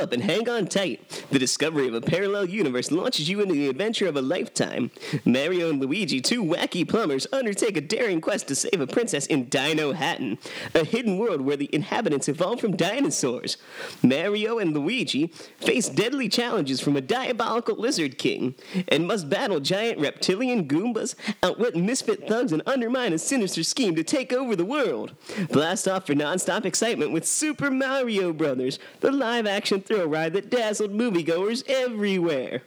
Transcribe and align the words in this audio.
up 0.00 0.12
and 0.12 0.22
hang 0.22 0.48
on 0.48 0.66
tight. 0.66 1.00
The 1.30 1.38
discovery 1.38 1.86
of 1.86 1.94
a 1.94 2.00
parallel 2.00 2.46
universe 2.46 2.90
launches 2.90 3.28
you 3.28 3.40
into 3.40 3.54
the 3.54 3.68
adventure 3.68 4.08
of 4.08 4.16
a 4.16 4.22
lifetime. 4.22 4.90
Mario 5.24 5.70
and 5.70 5.80
Luigi, 5.80 6.20
two 6.20 6.42
wacky 6.42 6.88
plumbers, 6.88 7.26
undertake 7.32 7.76
a 7.76 7.80
daring 7.80 8.20
quest 8.20 8.48
to 8.48 8.56
save 8.56 8.80
a 8.80 8.86
princess 8.86 9.26
in 9.26 9.46
Dinohattan, 9.46 10.38
a 10.74 10.84
hidden 10.84 11.18
world 11.18 11.42
where 11.42 11.56
the 11.56 11.72
inhabitants 11.72 12.28
evolved 12.28 12.60
from 12.60 12.76
dinosaurs. 12.76 13.58
Mario 14.02 14.58
and 14.58 14.74
Luigi 14.74 15.28
face 15.58 15.88
deadly 15.88 16.28
challenges 16.28 16.80
from 16.80 16.96
a 16.96 17.00
diabolical 17.00 17.76
lizard 17.76 18.18
king 18.18 18.56
and 18.88 19.06
must 19.06 19.28
battle 19.28 19.60
giant 19.60 20.00
reptilian 20.00 20.66
Goombas, 20.66 21.14
outwit 21.44 21.76
misfit 21.76 22.26
thugs, 22.26 22.52
and 22.52 22.62
undermine 22.66 23.12
a 23.12 23.18
sinister 23.18 23.62
scheme 23.62 23.94
to 23.94 24.02
take 24.02 24.32
over 24.32 24.56
the 24.56 24.64
world. 24.64 25.14
Blast 25.50 25.86
off 25.86 26.06
for 26.06 26.14
non-stop 26.16 26.66
excitement 26.66 27.12
with 27.12 27.24
Super 27.24 27.70
Mario 27.70 28.32
Brothers, 28.32 28.80
the 28.98 29.12
live-action 29.12 29.82
thrill 29.82 30.08
ride 30.08 30.32
that 30.32 30.50
dazzled 30.50 30.90
moviegoers 31.24 31.62
everywhere. 31.68 32.62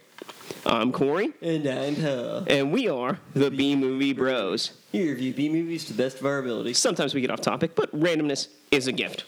I'm 0.66 0.92
Corey, 0.92 1.32
And 1.42 1.66
I'm 1.66 1.96
Paul. 1.96 2.44
and 2.46 2.72
we 2.72 2.88
are 2.88 3.18
the 3.34 3.50
B 3.50 3.76
Movie 3.76 4.12
Bros. 4.12 4.72
Here 4.92 5.12
review 5.12 5.34
B 5.34 5.48
movies 5.48 5.84
to 5.86 5.92
the 5.92 6.02
best 6.02 6.20
of 6.20 6.26
our 6.26 6.38
abilities. 6.38 6.78
Sometimes 6.78 7.14
we 7.14 7.20
get 7.20 7.30
off 7.30 7.40
topic, 7.40 7.74
but 7.74 7.92
randomness 7.98 8.48
is 8.70 8.86
a 8.86 8.92
gift. 8.92 9.24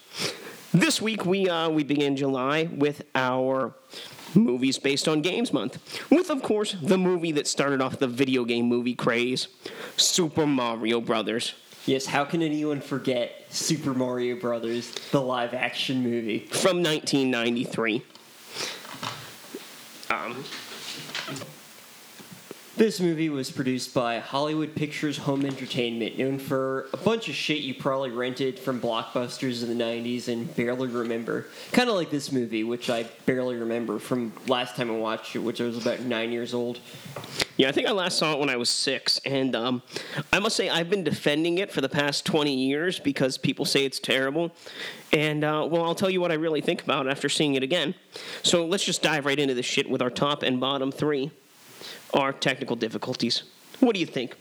This 0.73 1.01
week 1.03 1.25
we 1.27 1.49
uh, 1.49 1.69
we 1.69 1.85
begin 1.85 2.17
July 2.17 2.65
with 2.73 3.03
our 3.15 3.75
movies 4.35 4.79
based 4.79 5.09
on 5.09 5.21
games 5.23 5.53
month, 5.53 5.79
with 6.11 6.31
of 6.31 6.43
course 6.43 6.77
the 6.83 6.99
movie 6.99 7.33
that 7.33 7.47
started 7.47 7.81
off 7.81 7.99
the 7.99 8.09
video 8.09 8.45
game 8.45 8.67
movie 8.67 8.95
craze, 8.95 9.49
Super 9.97 10.47
Mario 10.47 11.01
Brothers. 11.01 11.55
Yes, 11.87 12.07
how 12.07 12.25
can 12.25 12.43
anyone 12.43 12.81
forget 12.81 13.47
Super 13.51 13.95
Mario 13.95 14.37
Brothers, 14.41 14.91
the 15.13 15.21
live 15.21 15.55
action 15.55 16.03
movie? 16.03 16.41
from 16.51 16.83
1993. 16.83 18.03
Um, 20.09 20.45
This 22.77 23.01
movie 23.01 23.31
was 23.31 23.51
produced 23.51 23.95
by 23.95 24.19
Hollywood 24.19 24.75
Pictures 24.75 25.17
Home 25.17 25.47
Entertainment, 25.47 26.19
known 26.19 26.39
for 26.39 26.89
a 26.93 26.99
bunch 26.99 27.27
of 27.27 27.35
shit 27.35 27.61
you 27.61 27.73
probably 27.73 28.11
rented 28.11 28.59
from 28.59 28.83
blockbusters 28.83 29.63
in 29.63 29.79
the 29.79 29.83
90s 29.83 30.29
and 30.29 30.55
barely 30.55 30.89
remember. 30.89 31.47
Kind 31.73 31.89
of 31.89 31.95
like 31.95 32.11
this 32.11 32.31
movie, 32.31 32.65
which 32.65 32.91
I 32.91 33.05
barely 33.25 33.57
remember 33.57 33.99
from 33.99 34.31
last 34.47 34.77
time 34.77 34.91
I 34.91 34.95
watched 34.99 35.35
it, 35.35 35.39
which 35.39 35.59
I 35.63 35.65
was 35.65 35.79
about 35.79 36.01
nine 36.01 36.33
years 36.33 36.53
old. 36.53 36.81
yeah, 37.57 37.71
I 37.71 37.73
think 37.73 37.89
I 37.89 37.93
last 37.93 38.19
saw 38.19 38.35
it 38.35 38.41
when 38.41 38.51
I 38.51 38.57
was 38.57 38.69
six, 38.69 39.23
and 39.25 39.57
um, 39.57 39.83
I 40.31 40.39
must 40.39 40.55
say 40.55 40.69
I've 40.69 40.91
been 40.91 41.03
defending 41.03 41.57
it 41.57 41.73
for 41.73 41.81
the 41.81 41.89
past 41.89 42.27
20 42.27 42.55
years 42.55 43.01
because 43.01 43.39
people 43.39 43.65
say 43.65 43.87
it's 43.87 43.99
terrible. 43.99 44.55
And 45.15 45.45
uh, 45.45 45.67
well, 45.71 45.83
I'll 45.83 45.95
tell 45.95 46.11
you 46.11 46.21
what 46.21 46.31
I 46.31 46.35
really 46.35 46.61
think 46.61 46.83
about 46.83 47.09
after 47.09 47.31
seeing 47.31 47.55
it 47.55 47.63
again. 47.63 47.95
So 48.43 48.67
let's 48.67 48.85
just 48.85 49.01
dive 49.01 49.25
right 49.25 49.39
into 49.39 49.55
this 49.55 49.65
shit 49.65 49.89
with 49.89 50.03
our 50.03 50.11
top 50.11 50.43
and 50.43 50.61
bottom 50.61 50.93
three. 50.93 51.31
Our 52.15 52.33
technical 52.33 52.77
difficulties. 52.77 53.43
What 53.81 53.95
do 53.95 54.01
you 54.01 54.07
think? 54.07 54.37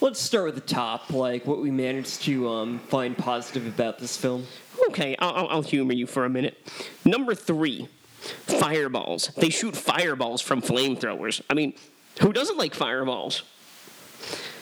Let's 0.00 0.20
start 0.20 0.46
with 0.46 0.54
the 0.54 0.60
top, 0.60 1.10
like 1.10 1.46
what 1.46 1.60
we 1.60 1.70
managed 1.70 2.22
to 2.22 2.48
um, 2.48 2.78
find 2.80 3.16
positive 3.16 3.66
about 3.66 3.98
this 3.98 4.16
film. 4.16 4.44
Okay, 4.88 5.16
I'll, 5.18 5.48
I'll- 5.48 5.62
humor 5.62 5.94
you 5.94 6.06
for 6.06 6.24
a 6.24 6.28
minute. 6.28 6.58
Number 7.04 7.34
three, 7.34 7.88
fireballs. 8.20 9.30
They 9.36 9.48
shoot 9.50 9.74
fireballs 9.74 10.42
from 10.42 10.60
flamethrowers. 10.60 11.40
I 11.48 11.54
mean, 11.54 11.74
who 12.20 12.32
doesn't 12.32 12.58
like 12.58 12.74
fireballs? 12.74 13.42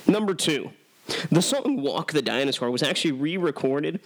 Number 0.07 0.35
two, 0.35 0.71
the 1.31 1.43
song 1.43 1.83
Walk 1.83 2.13
the 2.13 2.23
Dinosaur 2.23 2.71
was 2.71 2.83
actually 2.83 3.13
re 3.13 3.37
recorded 3.37 4.01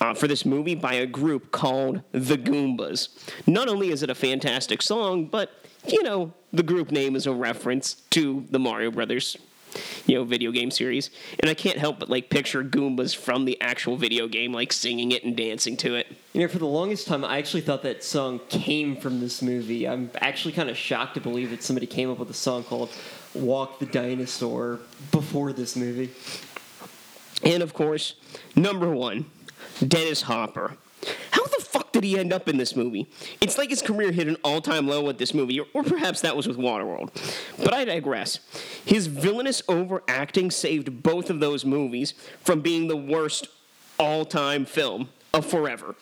uh, 0.00 0.14
for 0.14 0.26
this 0.26 0.44
movie 0.44 0.74
by 0.74 0.94
a 0.94 1.06
group 1.06 1.50
called 1.52 2.02
The 2.12 2.36
Goombas. 2.36 3.08
Not 3.46 3.68
only 3.68 3.90
is 3.90 4.02
it 4.02 4.10
a 4.10 4.14
fantastic 4.14 4.82
song, 4.82 5.26
but, 5.26 5.64
you 5.88 6.02
know, 6.02 6.32
the 6.52 6.62
group 6.62 6.90
name 6.90 7.16
is 7.16 7.26
a 7.26 7.32
reference 7.32 7.94
to 8.10 8.46
the 8.50 8.58
Mario 8.58 8.90
Brothers 8.90 9.36
you 10.06 10.14
know, 10.14 10.24
video 10.24 10.50
game 10.50 10.70
series. 10.70 11.10
And 11.40 11.50
I 11.50 11.54
can't 11.54 11.78
help 11.78 11.98
but 11.98 12.08
like 12.08 12.30
picture 12.30 12.64
Goombas 12.64 13.14
from 13.16 13.44
the 13.44 13.60
actual 13.60 13.96
video 13.96 14.28
game, 14.28 14.52
like 14.52 14.72
singing 14.72 15.12
it 15.12 15.24
and 15.24 15.36
dancing 15.36 15.76
to 15.78 15.94
it. 15.96 16.06
You 16.32 16.42
know, 16.42 16.48
for 16.48 16.58
the 16.58 16.66
longest 16.66 17.06
time, 17.06 17.24
I 17.24 17.38
actually 17.38 17.62
thought 17.62 17.82
that 17.82 18.04
song 18.04 18.40
came 18.48 18.96
from 18.96 19.20
this 19.20 19.42
movie. 19.42 19.86
I'm 19.86 20.10
actually 20.16 20.52
kind 20.52 20.70
of 20.70 20.76
shocked 20.76 21.14
to 21.14 21.20
believe 21.20 21.50
that 21.50 21.62
somebody 21.62 21.86
came 21.86 22.10
up 22.10 22.18
with 22.18 22.30
a 22.30 22.34
song 22.34 22.64
called 22.64 22.90
Walk 23.34 23.78
the 23.78 23.86
Dinosaur 23.86 24.80
before 25.10 25.52
this 25.52 25.76
movie. 25.76 26.10
And 27.44 27.62
of 27.62 27.74
course, 27.74 28.14
number 28.54 28.90
one, 28.90 29.26
Dennis 29.86 30.22
Hopper. 30.22 30.76
Did 31.96 32.04
he 32.04 32.18
end 32.18 32.30
up 32.30 32.46
in 32.46 32.58
this 32.58 32.76
movie? 32.76 33.08
It's 33.40 33.56
like 33.56 33.70
his 33.70 33.80
career 33.80 34.12
hit 34.12 34.28
an 34.28 34.36
all 34.44 34.60
time 34.60 34.86
low 34.86 35.02
with 35.02 35.16
this 35.16 35.32
movie, 35.32 35.60
or, 35.60 35.66
or 35.72 35.82
perhaps 35.82 36.20
that 36.20 36.36
was 36.36 36.46
with 36.46 36.58
Waterworld. 36.58 37.08
But 37.56 37.72
I 37.72 37.86
digress. 37.86 38.40
His 38.84 39.06
villainous 39.06 39.62
overacting 39.66 40.50
saved 40.50 41.02
both 41.02 41.30
of 41.30 41.40
those 41.40 41.64
movies 41.64 42.12
from 42.44 42.60
being 42.60 42.88
the 42.88 42.98
worst 42.98 43.48
all 43.98 44.26
time 44.26 44.66
film 44.66 45.08
of 45.32 45.46
forever. 45.46 45.94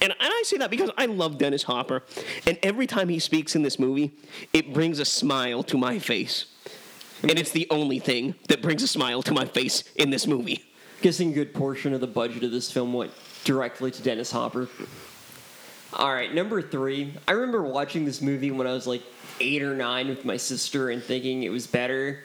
And, 0.00 0.10
and 0.10 0.14
I 0.20 0.42
say 0.46 0.56
that 0.56 0.70
because 0.70 0.90
I 0.96 1.04
love 1.04 1.36
Dennis 1.36 1.64
Hopper, 1.64 2.02
and 2.46 2.58
every 2.62 2.86
time 2.86 3.10
he 3.10 3.18
speaks 3.18 3.54
in 3.54 3.60
this 3.60 3.78
movie, 3.78 4.12
it 4.54 4.72
brings 4.72 5.00
a 5.00 5.04
smile 5.04 5.62
to 5.64 5.76
my 5.76 5.98
face. 5.98 6.46
And 7.20 7.38
it's 7.38 7.50
the 7.50 7.66
only 7.68 7.98
thing 7.98 8.36
that 8.48 8.62
brings 8.62 8.82
a 8.82 8.88
smile 8.88 9.22
to 9.24 9.34
my 9.34 9.44
face 9.44 9.84
in 9.96 10.08
this 10.08 10.26
movie. 10.26 10.64
Guessing 11.02 11.32
a 11.32 11.34
good 11.34 11.52
portion 11.52 11.92
of 11.92 12.00
the 12.00 12.06
budget 12.06 12.42
of 12.42 12.52
this 12.52 12.72
film 12.72 12.94
went 12.94 13.12
directly 13.44 13.90
to 13.90 14.02
Dennis 14.02 14.30
Hopper. 14.30 14.70
All 15.92 16.12
right, 16.12 16.32
number 16.32 16.62
three. 16.62 17.14
I 17.26 17.32
remember 17.32 17.62
watching 17.62 18.04
this 18.04 18.20
movie 18.20 18.52
when 18.52 18.66
I 18.66 18.72
was 18.72 18.86
like 18.86 19.02
eight 19.40 19.62
or 19.62 19.74
nine 19.74 20.08
with 20.08 20.24
my 20.24 20.36
sister 20.36 20.90
and 20.90 21.02
thinking 21.02 21.42
it 21.42 21.48
was 21.48 21.66
better. 21.66 22.22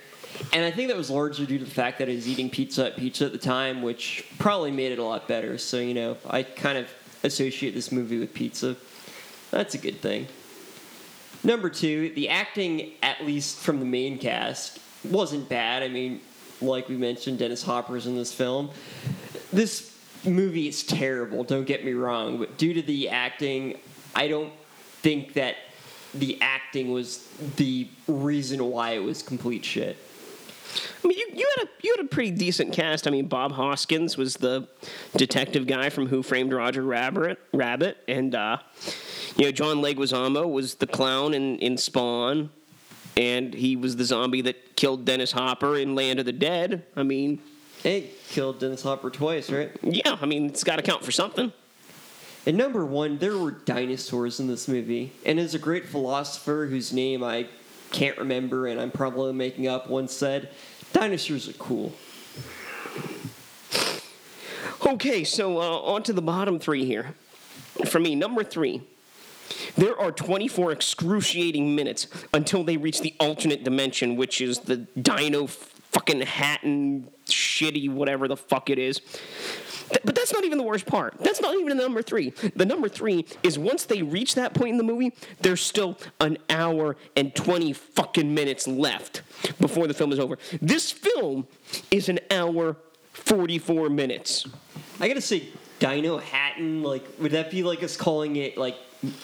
And 0.54 0.64
I 0.64 0.70
think 0.70 0.90
that 0.90 0.98
was 0.98 1.10
largely 1.10 1.48
due 1.48 1.58
to 1.58 1.66
the 1.66 1.72
fact 1.72 1.98
that 2.00 2.10
I 2.10 2.14
was 2.14 2.28
eating 2.28 2.50
pizza 2.50 2.88
at 2.88 2.96
pizza 2.96 3.26
at 3.26 3.32
the 3.32 3.40
time, 3.40 3.82
which 3.82 4.26
probably 4.38 4.70
made 4.70 4.92
it 4.92 5.00
a 5.00 5.04
lot 5.04 5.28
better. 5.28 5.58
So, 5.58 5.80
you 5.80 5.96
know, 5.96 6.18
I 6.30 6.44
kind 6.44 6.78
of 6.78 6.94
associate 7.24 7.74
this 7.74 7.92
movie 7.92 8.20
with 8.20 8.34
pizza. 8.34 8.76
That's 9.50 9.74
a 9.74 9.80
good 9.80 10.00
thing. 10.00 10.28
Number 11.44 11.70
two, 11.70 12.10
the 12.10 12.30
acting, 12.30 12.92
at 13.02 13.26
least 13.26 13.60
from 13.60 13.80
the 13.80 13.86
main 13.86 14.20
cast, 14.20 14.80
wasn't 15.04 15.50
bad. 15.50 15.82
I 15.82 15.88
mean, 15.88 16.22
like 16.62 16.88
we 16.88 16.98
mentioned, 16.98 17.40
Dennis 17.40 17.64
Hopper's 17.64 18.06
in 18.06 18.16
this 18.16 18.34
film. 18.34 18.70
This 19.52 19.95
movie 20.26 20.68
is 20.68 20.84
terrible, 20.84 21.44
don't 21.44 21.66
get 21.66 21.86
me 21.86 21.94
wrong, 21.94 22.38
but 22.38 22.58
due 22.58 22.74
to 22.74 22.82
the 22.82 23.10
acting, 23.10 23.78
I 24.14 24.28
don't 24.28 24.54
think 25.02 25.34
that 25.34 25.56
the 26.14 26.38
acting 26.42 26.92
was 26.92 27.28
the 27.58 27.88
reason 28.08 28.64
why 28.66 28.92
it 28.92 29.00
was 29.00 29.22
complete 29.22 29.66
shit. 29.66 29.98
I 31.04 31.08
mean, 31.08 31.18
you, 31.18 31.28
you 31.34 31.50
had 31.56 31.68
a 31.68 31.70
you 31.84 31.96
had 31.96 32.06
a 32.06 32.10
pretty 32.10 32.32
decent 32.32 32.74
cast. 32.74 33.08
I 33.08 33.12
mean, 33.12 33.28
Bob 33.28 33.52
Hoskins 33.54 34.18
was 34.18 34.36
the 34.36 34.68
detective 35.16 35.68
guy 35.68 35.90
from 35.90 36.08
Who 36.08 36.24
Framed 36.24 36.52
Roger 36.54 36.84
Rabbit, 36.84 37.40
Rabbit, 37.54 37.98
and 38.08 38.34
uh, 38.36 38.58
you 39.36 39.46
know 39.46 39.52
John 39.52 39.78
Leguizamo 39.78 40.52
was 40.52 40.76
the 40.76 40.88
clown 40.88 41.34
in, 41.34 41.58
in 41.60 41.78
Spawn, 41.78 42.50
and 43.16 43.54
he 43.54 43.76
was 43.76 43.96
the 43.96 44.06
zombie 44.06 44.42
that 44.42 44.76
killed 44.76 45.06
Dennis 45.06 45.32
Hopper 45.32 45.78
in 45.78 45.96
Land 45.96 46.20
of 46.20 46.26
the 46.26 46.34
Dead. 46.34 46.84
I 46.96 47.04
mean, 47.04 47.40
Hey, 47.86 48.10
killed 48.30 48.58
Dennis 48.58 48.82
Hopper 48.82 49.12
twice, 49.12 49.52
right? 49.52 49.70
yeah, 49.84 50.18
I 50.20 50.26
mean 50.26 50.48
it's 50.48 50.64
got 50.64 50.78
to 50.78 50.82
count 50.82 51.06
for 51.06 51.12
something. 51.12 51.54
And 52.48 52.58
number 52.58 52.84
one, 52.84 53.20
there 53.20 53.38
were 53.38 53.52
dinosaurs 53.52 54.40
in 54.40 54.48
this 54.48 54.68
movie. 54.68 55.14
And 55.24 55.40
as 55.40 55.54
a 55.54 55.60
great 55.60 55.86
philosopher 55.86 56.66
whose 56.68 56.92
name 56.92 57.24
I 57.24 57.48
can't 57.92 58.18
remember 58.18 58.66
and 58.66 58.82
I'm 58.82 58.90
probably 58.90 59.34
making 59.34 59.68
up 59.68 59.88
once 59.88 60.14
said, 60.14 60.50
dinosaurs 60.94 61.48
are 61.48 61.54
cool. 61.54 61.94
Okay, 64.84 65.24
so 65.24 65.60
uh, 65.60 65.78
on 65.82 66.02
to 66.04 66.14
the 66.14 66.24
bottom 66.24 66.58
three 66.58 66.86
here. 66.86 67.14
For 67.86 68.00
me, 68.00 68.16
number 68.16 68.44
three. 68.44 68.82
There 69.78 69.96
are 70.00 70.12
24 70.12 70.72
excruciating 70.72 71.76
minutes 71.76 72.08
until 72.34 72.64
they 72.64 72.78
reach 72.78 73.02
the 73.02 73.14
alternate 73.20 73.64
dimension, 73.64 74.16
which 74.16 74.42
is 74.42 74.62
the 74.62 74.78
dino 74.78 75.46
fucking 75.46 76.22
Hatton 76.22 77.10
shitty 77.56 77.90
whatever 77.90 78.28
the 78.28 78.38
fuck 78.38 78.70
it 78.70 78.78
is. 78.80 79.00
Th- 79.90 80.02
But 80.04 80.16
that's 80.16 80.34
not 80.34 80.44
even 80.44 80.58
the 80.58 80.64
worst 80.64 80.86
part. 80.86 81.16
That's 81.20 81.40
not 81.42 81.56
even 81.56 81.70
the 81.70 81.84
number 81.84 82.02
three. 82.02 82.32
The 82.56 82.66
number 82.66 82.90
three 82.90 83.26
is 83.44 83.58
once 83.58 83.86
they 83.86 84.02
reach 84.02 84.36
that 84.36 84.54
point 84.54 84.72
in 84.72 84.78
the 84.78 84.84
movie, 84.84 85.14
there's 85.42 85.62
still 85.62 85.98
an 86.20 86.38
hour 86.50 86.98
and 87.16 87.34
20 87.36 87.74
fucking 87.74 88.34
minutes 88.34 88.68
left 88.68 89.22
before 89.60 89.88
the 89.88 89.94
film 89.94 90.12
is 90.12 90.20
over. 90.20 90.38
This 90.62 90.92
film 90.92 91.48
is 91.92 92.10
an 92.10 92.20
hour 92.32 92.78
44 93.14 93.90
minutes. 93.90 94.46
I 95.00 95.08
gotta 95.08 95.22
say, 95.22 95.48
Dinohattan, 95.80 96.84
like, 96.84 97.04
would 97.20 97.32
that 97.32 97.52
be 97.52 97.64
like 97.64 97.84
us 97.84 97.96
calling 97.98 98.36
it 98.38 98.58
like 98.58 98.76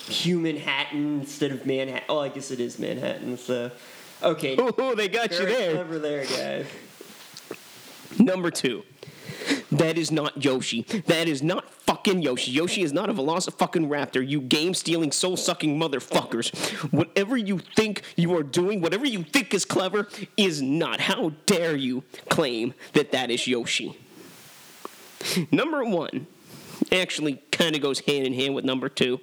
Human 0.07 0.57
Hatton 0.57 1.21
instead 1.21 1.51
of 1.51 1.65
Manhattan? 1.65 2.03
Oh, 2.09 2.19
I 2.19 2.29
guess 2.29 2.51
it 2.51 2.59
is 2.59 2.77
Manhattan, 2.79 3.37
so. 3.37 3.71
Okay. 4.23 4.55
Oh, 4.77 4.93
they 4.95 5.07
got 5.09 5.31
you 5.31 5.37
Very 5.39 5.51
there. 5.53 5.71
clever 5.73 5.97
there, 5.99 6.25
guys. 6.25 6.67
Number 8.19 8.51
two, 8.51 8.83
That 9.71 9.97
is 9.97 10.11
not 10.11 10.43
Yoshi. 10.43 10.83
That 11.07 11.27
is 11.27 11.41
not 11.41 11.73
fucking 11.73 12.21
Yoshi. 12.21 12.51
Yoshi 12.51 12.83
is 12.83 12.93
not 12.93 13.09
a 13.09 13.51
fucking 13.51 13.89
raptor, 13.89 14.27
you 14.27 14.41
game 14.41 14.73
stealing, 14.73 15.11
soul 15.11 15.37
sucking 15.37 15.79
motherfuckers. 15.79 16.53
Whatever 16.91 17.37
you 17.37 17.59
think 17.59 18.03
you 18.15 18.35
are 18.35 18.43
doing, 18.43 18.81
whatever 18.81 19.05
you 19.05 19.23
think 19.23 19.53
is 19.53 19.65
clever, 19.65 20.07
is 20.37 20.61
not. 20.61 21.01
How 21.01 21.31
dare 21.45 21.75
you 21.75 22.03
claim 22.29 22.73
that 22.93 23.11
that 23.11 23.31
is 23.31 23.47
Yoshi? 23.47 23.97
Number 25.51 25.83
one 25.83 26.27
actually 26.91 27.41
kind 27.51 27.75
of 27.75 27.81
goes 27.81 27.99
hand 28.01 28.25
in 28.25 28.33
hand 28.33 28.55
with 28.55 28.65
number 28.65 28.89
two. 28.89 29.19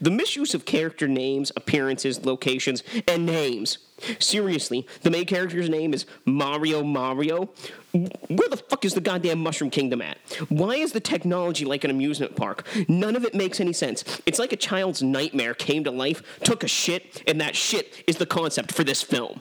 The 0.00 0.10
misuse 0.10 0.54
of 0.54 0.64
character 0.64 1.08
names, 1.08 1.50
appearances, 1.56 2.24
locations, 2.24 2.82
and 3.06 3.26
names. 3.26 3.78
Seriously, 4.20 4.86
the 5.02 5.10
main 5.10 5.24
character's 5.24 5.68
name 5.68 5.92
is 5.92 6.06
Mario 6.24 6.84
Mario. 6.84 7.50
Where 7.92 8.48
the 8.48 8.62
fuck 8.68 8.84
is 8.84 8.94
the 8.94 9.00
goddamn 9.00 9.42
Mushroom 9.42 9.70
Kingdom 9.70 10.00
at? 10.02 10.18
Why 10.48 10.76
is 10.76 10.92
the 10.92 11.00
technology 11.00 11.64
like 11.64 11.82
an 11.82 11.90
amusement 11.90 12.36
park? 12.36 12.66
None 12.88 13.16
of 13.16 13.24
it 13.24 13.34
makes 13.34 13.58
any 13.58 13.72
sense. 13.72 14.04
It's 14.24 14.38
like 14.38 14.52
a 14.52 14.56
child's 14.56 15.02
nightmare 15.02 15.54
came 15.54 15.82
to 15.84 15.90
life, 15.90 16.22
took 16.44 16.62
a 16.62 16.68
shit, 16.68 17.24
and 17.26 17.40
that 17.40 17.56
shit 17.56 18.04
is 18.06 18.16
the 18.16 18.26
concept 18.26 18.72
for 18.72 18.84
this 18.84 19.02
film. 19.02 19.40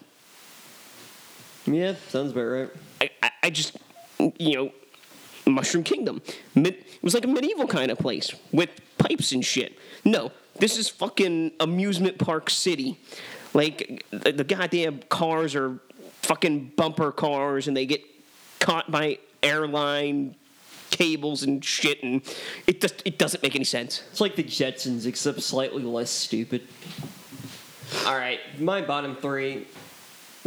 Yeah, 1.68 1.96
sounds 2.08 2.32
about 2.32 2.44
right. 2.44 2.70
I, 3.02 3.10
I, 3.22 3.32
I 3.44 3.50
just, 3.50 3.78
you 4.40 4.56
know, 4.56 4.72
Mushroom 5.50 5.84
Kingdom. 5.84 6.22
It 6.56 6.86
was 7.02 7.14
like 7.14 7.26
a 7.26 7.28
medieval 7.28 7.68
kind 7.68 7.92
of 7.92 7.98
place 7.98 8.34
with 8.52 8.70
pipes 8.98 9.32
and 9.32 9.44
shit. 9.46 9.78
No, 10.04 10.32
this 10.60 10.78
is 10.78 10.90
fucking 10.90 11.52
amusement 11.60 12.18
park 12.18 12.50
city. 12.50 12.98
Like 13.54 14.06
the, 14.12 14.32
the 14.32 14.44
goddamn 14.44 15.02
cars 15.10 15.56
are 15.56 15.80
fucking 16.22 16.74
bumper 16.76 17.12
cars, 17.12 17.68
and 17.68 17.76
they 17.76 17.86
get 17.86 18.02
caught 18.60 18.92
by 18.92 19.20
airline 19.42 20.36
cables 20.90 21.44
and 21.44 21.64
shit, 21.64 22.04
and 22.04 22.22
it 22.66 22.82
just 22.82 23.02
it 23.06 23.18
doesn't 23.18 23.44
make 23.44 23.56
any 23.56 23.64
sense. 23.64 24.04
It's 24.12 24.22
like 24.22 24.36
the 24.36 24.44
Jetsons, 24.44 25.06
except 25.06 25.42
slightly 25.42 25.84
less 25.84 26.10
stupid. 26.10 26.68
All 28.06 28.16
right, 28.16 28.40
my 28.60 28.82
bottom 28.82 29.16
three 29.16 29.68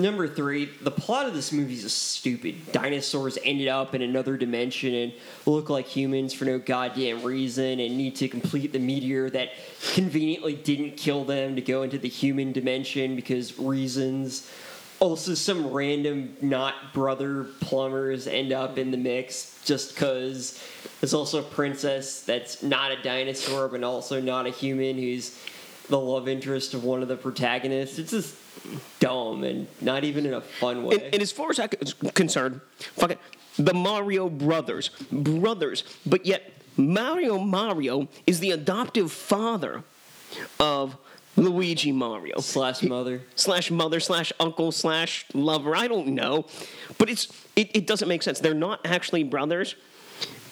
Number 0.01 0.27
three, 0.27 0.71
the 0.81 0.91
plot 0.91 1.27
of 1.27 1.35
this 1.35 1.53
movie 1.53 1.75
is 1.75 1.93
stupid. 1.93 2.73
Dinosaurs 2.73 3.37
ended 3.45 3.69
up 3.69 3.95
in 3.95 4.01
another 4.01 4.39
dimension 4.39 4.95
and 4.95 5.13
look 5.45 5.69
like 5.69 5.87
humans 5.87 6.33
for 6.33 6.47
no 6.47 6.59
goddamn 6.59 7.23
reason 7.23 7.81
and 7.81 7.99
need 7.99 8.17
to 8.17 8.27
complete 8.27 8.73
the 8.73 8.79
meteor 8.79 9.29
that 9.29 9.51
conveniently 9.93 10.55
didn't 10.55 10.97
kill 10.97 11.25
them 11.25 11.55
to 11.55 11.61
go 11.61 11.83
into 11.83 11.99
the 11.99 12.09
human 12.09 12.51
dimension 12.53 13.15
because 13.15 13.59
reasons. 13.59 14.51
Also, 15.01 15.35
some 15.35 15.71
random 15.71 16.35
not 16.41 16.95
brother 16.95 17.45
plumbers 17.61 18.27
end 18.27 18.53
up 18.53 18.79
in 18.79 18.91
the 18.91 18.97
mix 18.97 19.61
just 19.67 19.95
because 19.95 20.63
there's 21.01 21.13
also 21.13 21.41
a 21.41 21.43
princess 21.43 22.23
that's 22.23 22.63
not 22.63 22.91
a 22.91 23.03
dinosaur 23.03 23.69
but 23.69 23.83
also 23.83 24.21
not 24.21 24.47
a 24.47 24.51
human 24.51 24.97
who's 24.97 25.39
the 25.91 26.01
love 26.01 26.29
interest 26.29 26.73
of 26.75 26.85
one 26.85 27.03
of 27.03 27.09
the 27.09 27.17
protagonists. 27.17 27.99
It's 27.99 28.13
just 28.13 28.35
dumb 29.01 29.45
and 29.45 29.67
not 29.81 30.05
even 30.05 30.25
in 30.27 30.35
a 30.35 30.41
fun 30.41 30.85
way. 30.85 30.97
And, 30.97 31.15
and 31.15 31.23
as 31.23 31.33
far 31.33 31.51
as 31.51 31.59
I'm 31.59 31.69
concerned, 32.15 32.61
fuck 32.79 33.11
it, 33.13 33.19
the 33.59 33.75
Mario 33.75 34.29
brothers, 34.29 34.91
brothers, 35.11 35.85
but 36.07 36.25
yet 36.25 36.53
Mario 36.77 37.39
Mario 37.39 38.09
is 38.27 38.41
the 38.41 38.53
adoptive 38.53 39.13
father 39.13 39.83
of 40.59 40.97
Luigi 41.37 41.93
Mario 41.93 42.41
slash 42.41 42.83
mother 42.83 43.23
slash 43.35 43.71
mother 43.71 44.01
slash 44.01 44.33
uncle 44.41 44.73
slash 44.73 45.27
lover. 45.35 45.77
I 45.77 45.89
don't 45.89 46.09
know, 46.09 46.47
but 46.99 47.11
it's 47.11 47.29
it, 47.57 47.71
it 47.75 47.87
doesn't 47.87 48.09
make 48.09 48.23
sense. 48.23 48.41
They're 48.41 48.55
not 48.55 48.81
actually 48.85 49.25
brothers 49.25 49.75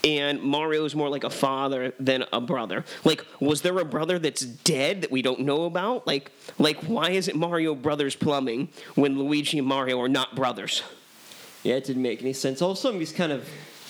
and 0.05 0.41
Mario 0.43 0.85
is 0.85 0.95
more 0.95 1.09
like 1.09 1.25
a 1.25 1.31
father 1.31 1.93
than 1.99 2.25
a 2.33 2.41
brother. 2.41 2.85
Like, 3.05 3.25
was 3.41 3.63
there 3.63 3.79
a 3.79 3.85
brother 3.85 4.19
that's 4.19 4.43
dead 4.43 5.03
that 5.03 5.11
we 5.11 5.23
don't 5.23 5.41
know 5.41 5.65
about? 5.65 6.07
Like, 6.07 6.31
like 6.59 6.79
why 6.85 7.11
is 7.11 7.29
it 7.29 7.37
Mario 7.37 7.75
Brothers 7.75 8.15
Plumbing 8.15 8.69
when 8.95 9.19
Luigi 9.19 9.59
and 9.59 9.67
Mario 9.67 10.01
are 10.01 10.09
not 10.09 10.35
brothers? 10.35 10.83
Yeah, 11.63 11.75
it 11.75 11.85
didn't 11.85 12.03
make 12.03 12.23
any 12.23 12.33
sense. 12.33 12.63
Also, 12.63 12.93
I'm 12.93 13.01
just 13.01 13.17
kind 13.17 13.33
of 13.33 13.49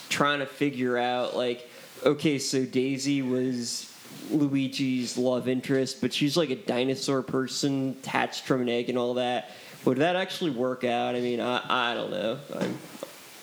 trying 0.09 0.39
to 0.39 0.47
figure 0.47 0.97
out, 0.97 1.37
like, 1.37 1.69
okay, 2.05 2.39
so 2.39 2.65
Daisy 2.65 3.23
was 3.23 3.93
Luigi's 4.31 5.19
love 5.19 5.49
interest, 5.49 6.01
but 6.01 6.13
she's 6.13 6.37
like 6.37 6.51
a 6.51 6.57
dinosaur 6.57 7.23
person 7.23 7.97
hatched 8.07 8.45
from 8.45 8.63
an 8.63 8.69
egg 8.69 8.89
and 8.89 8.97
all 8.99 9.15
that. 9.15 9.51
Would 9.85 9.99
that 9.99 10.17
actually 10.17 10.51
work 10.51 10.85
out? 10.85 11.15
I 11.15 11.21
mean, 11.21 11.41
I, 11.41 11.91
I 11.91 11.95
don't 11.95 12.11
know. 12.11 12.39
I'm, 12.59 12.79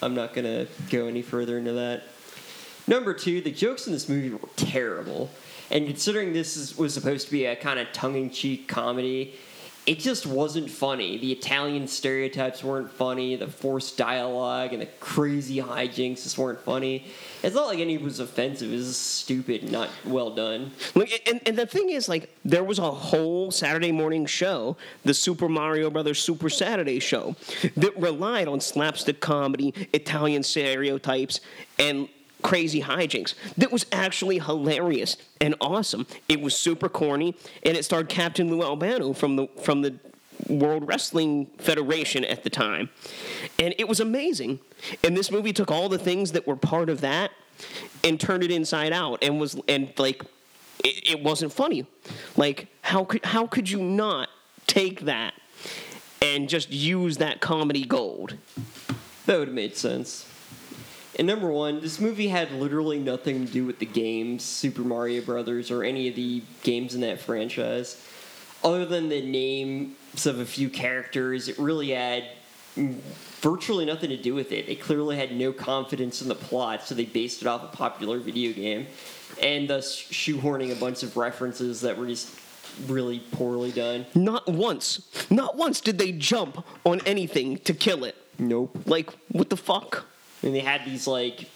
I'm 0.01 0.15
not 0.15 0.33
to 0.45 0.67
go 0.89 1.07
any 1.07 1.21
further 1.21 1.57
into 1.57 1.73
that. 1.73 2.03
Number 2.87 3.13
two, 3.13 3.41
the 3.41 3.51
jokes 3.51 3.87
in 3.87 3.93
this 3.93 4.07
movie 4.07 4.29
were 4.29 4.39
terrible. 4.55 5.29
And 5.71 5.87
considering 5.87 6.33
this 6.33 6.57
is, 6.57 6.77
was 6.77 6.93
supposed 6.93 7.25
to 7.25 7.31
be 7.31 7.45
a 7.45 7.55
kind 7.55 7.79
of 7.79 7.91
tongue 7.91 8.15
in 8.15 8.29
cheek 8.29 8.67
comedy, 8.67 9.35
it 9.85 9.99
just 9.99 10.25
wasn't 10.25 10.69
funny. 10.69 11.17
The 11.17 11.31
Italian 11.31 11.87
stereotypes 11.87 12.63
weren't 12.63 12.91
funny. 12.91 13.35
The 13.35 13.47
forced 13.47 13.97
dialogue 13.97 14.73
and 14.73 14.81
the 14.81 14.87
crazy 14.99 15.57
hijinks 15.57 16.23
just 16.23 16.39
weren't 16.39 16.59
funny. 16.61 17.05
It's 17.43 17.55
not 17.55 17.67
like 17.67 17.77
any 17.77 17.95
of 17.95 18.01
it 18.01 18.03
was 18.03 18.19
offensive. 18.19 18.73
It 18.73 18.77
was 18.77 18.97
stupid, 18.97 19.71
not 19.71 19.89
well 20.03 20.31
done. 20.31 20.71
and, 20.95 21.39
and 21.45 21.55
the 21.55 21.67
thing 21.67 21.91
is, 21.91 22.09
like, 22.09 22.35
there 22.43 22.63
was 22.63 22.79
a 22.79 22.89
whole 22.89 23.51
Saturday 23.51 23.91
morning 23.91 24.25
show, 24.25 24.75
the 25.03 25.13
Super 25.13 25.47
Mario 25.47 25.91
Brothers 25.91 26.19
Super 26.19 26.49
Saturday 26.49 26.99
show, 26.99 27.35
that 27.77 27.95
relied 27.99 28.47
on 28.47 28.59
slapstick 28.59 29.19
comedy, 29.19 29.71
Italian 29.93 30.41
stereotypes, 30.41 31.41
and 31.77 32.09
crazy 32.45 32.81
hijinks 32.81 33.33
that 33.57 33.71
was 33.71 33.87
actually 33.91 34.37
hilarious 34.37 35.17
and 35.41 35.55
awesome. 35.59 36.05
It 36.29 36.41
was 36.41 36.55
super 36.55 36.87
corny, 36.87 37.35
and 37.63 37.75
it 37.75 37.83
starred 37.83 38.07
Captain 38.07 38.49
Lou 38.49 38.61
Albano 38.61 39.13
from 39.13 39.35
the 39.35 39.47
from 39.63 39.81
the 39.81 39.95
World 40.47 40.87
Wrestling 40.87 41.47
Federation 41.57 42.23
at 42.23 42.43
the 42.43 42.51
time, 42.51 42.89
and 43.57 43.73
it 43.79 43.87
was 43.87 43.99
amazing. 43.99 44.59
And 45.03 45.17
this 45.17 45.31
movie 45.31 45.53
took 45.53 45.71
all 45.71 45.89
the 45.89 45.97
things 45.97 46.33
that 46.33 46.45
were 46.45 46.55
part 46.55 46.89
of 46.89 47.01
that 47.01 47.31
and 48.03 48.19
turned 48.19 48.43
it 48.43 48.51
inside 48.51 48.93
out, 48.93 49.23
and 49.23 49.39
was 49.39 49.59
and 49.67 49.91
like 49.97 50.23
it, 50.83 51.09
it 51.09 51.23
wasn't 51.23 51.51
funny. 51.51 51.87
Like 52.37 52.67
how 52.81 53.05
could 53.05 53.25
how 53.25 53.47
could 53.47 53.67
you 53.67 53.81
not 53.81 54.29
take 54.67 55.01
that 55.01 55.33
and 56.21 56.47
just 56.47 56.71
use 56.71 57.17
that 57.17 57.41
comedy 57.41 57.85
gold? 57.85 58.37
That 59.25 59.39
would 59.39 59.47
have 59.47 59.55
made 59.55 59.75
sense. 59.75 60.27
And 61.17 61.27
number 61.27 61.49
one, 61.49 61.79
this 61.79 61.99
movie 61.99 62.27
had 62.27 62.51
literally 62.51 62.99
nothing 62.99 63.45
to 63.45 63.51
do 63.51 63.65
with 63.65 63.79
the 63.79 63.85
games, 63.85 64.43
Super 64.43 64.81
Mario 64.81 65.21
Brothers, 65.21 65.71
or 65.71 65.83
any 65.83 66.09
of 66.09 66.15
the 66.15 66.43
games 66.63 66.93
in 66.93 67.01
that 67.01 67.21
franchise. 67.21 68.01
Other 68.63 68.85
than 68.85 69.09
the 69.09 69.21
names 69.21 70.25
of 70.25 70.39
a 70.39 70.45
few 70.45 70.69
characters, 70.69 71.47
it 71.47 71.57
really 71.57 71.91
had 71.91 72.25
virtually 73.41 73.85
nothing 73.85 74.09
to 74.09 74.17
do 74.17 74.33
with 74.33 74.51
it. 74.51 74.67
They 74.67 74.75
clearly 74.75 75.15
had 75.15 75.33
no 75.33 75.53
confidence 75.53 76.21
in 76.21 76.27
the 76.27 76.35
plot, 76.35 76.83
so 76.83 76.95
they 76.95 77.05
based 77.05 77.41
it 77.41 77.47
off 77.47 77.63
a 77.63 77.67
popular 77.67 78.19
video 78.19 78.51
game, 78.51 78.87
and 79.41 79.69
thus 79.69 79.95
shoehorning 79.95 80.71
a 80.71 80.75
bunch 80.75 81.03
of 81.03 81.15
references 81.15 81.81
that 81.81 81.97
were 81.97 82.07
just 82.07 82.37
really 82.87 83.19
poorly 83.31 83.71
done. 83.71 84.05
Not 84.15 84.47
once, 84.47 85.09
not 85.29 85.55
once 85.55 85.79
did 85.79 85.97
they 85.97 86.11
jump 86.11 86.65
on 86.83 86.99
anything 87.05 87.59
to 87.59 87.73
kill 87.73 88.03
it. 88.03 88.15
Nope. 88.37 88.77
Like, 88.85 89.13
what 89.31 89.49
the 89.49 89.57
fuck? 89.57 90.05
And 90.43 90.53
they 90.55 90.59
had 90.59 90.85
these 90.85 91.07
like 91.07 91.49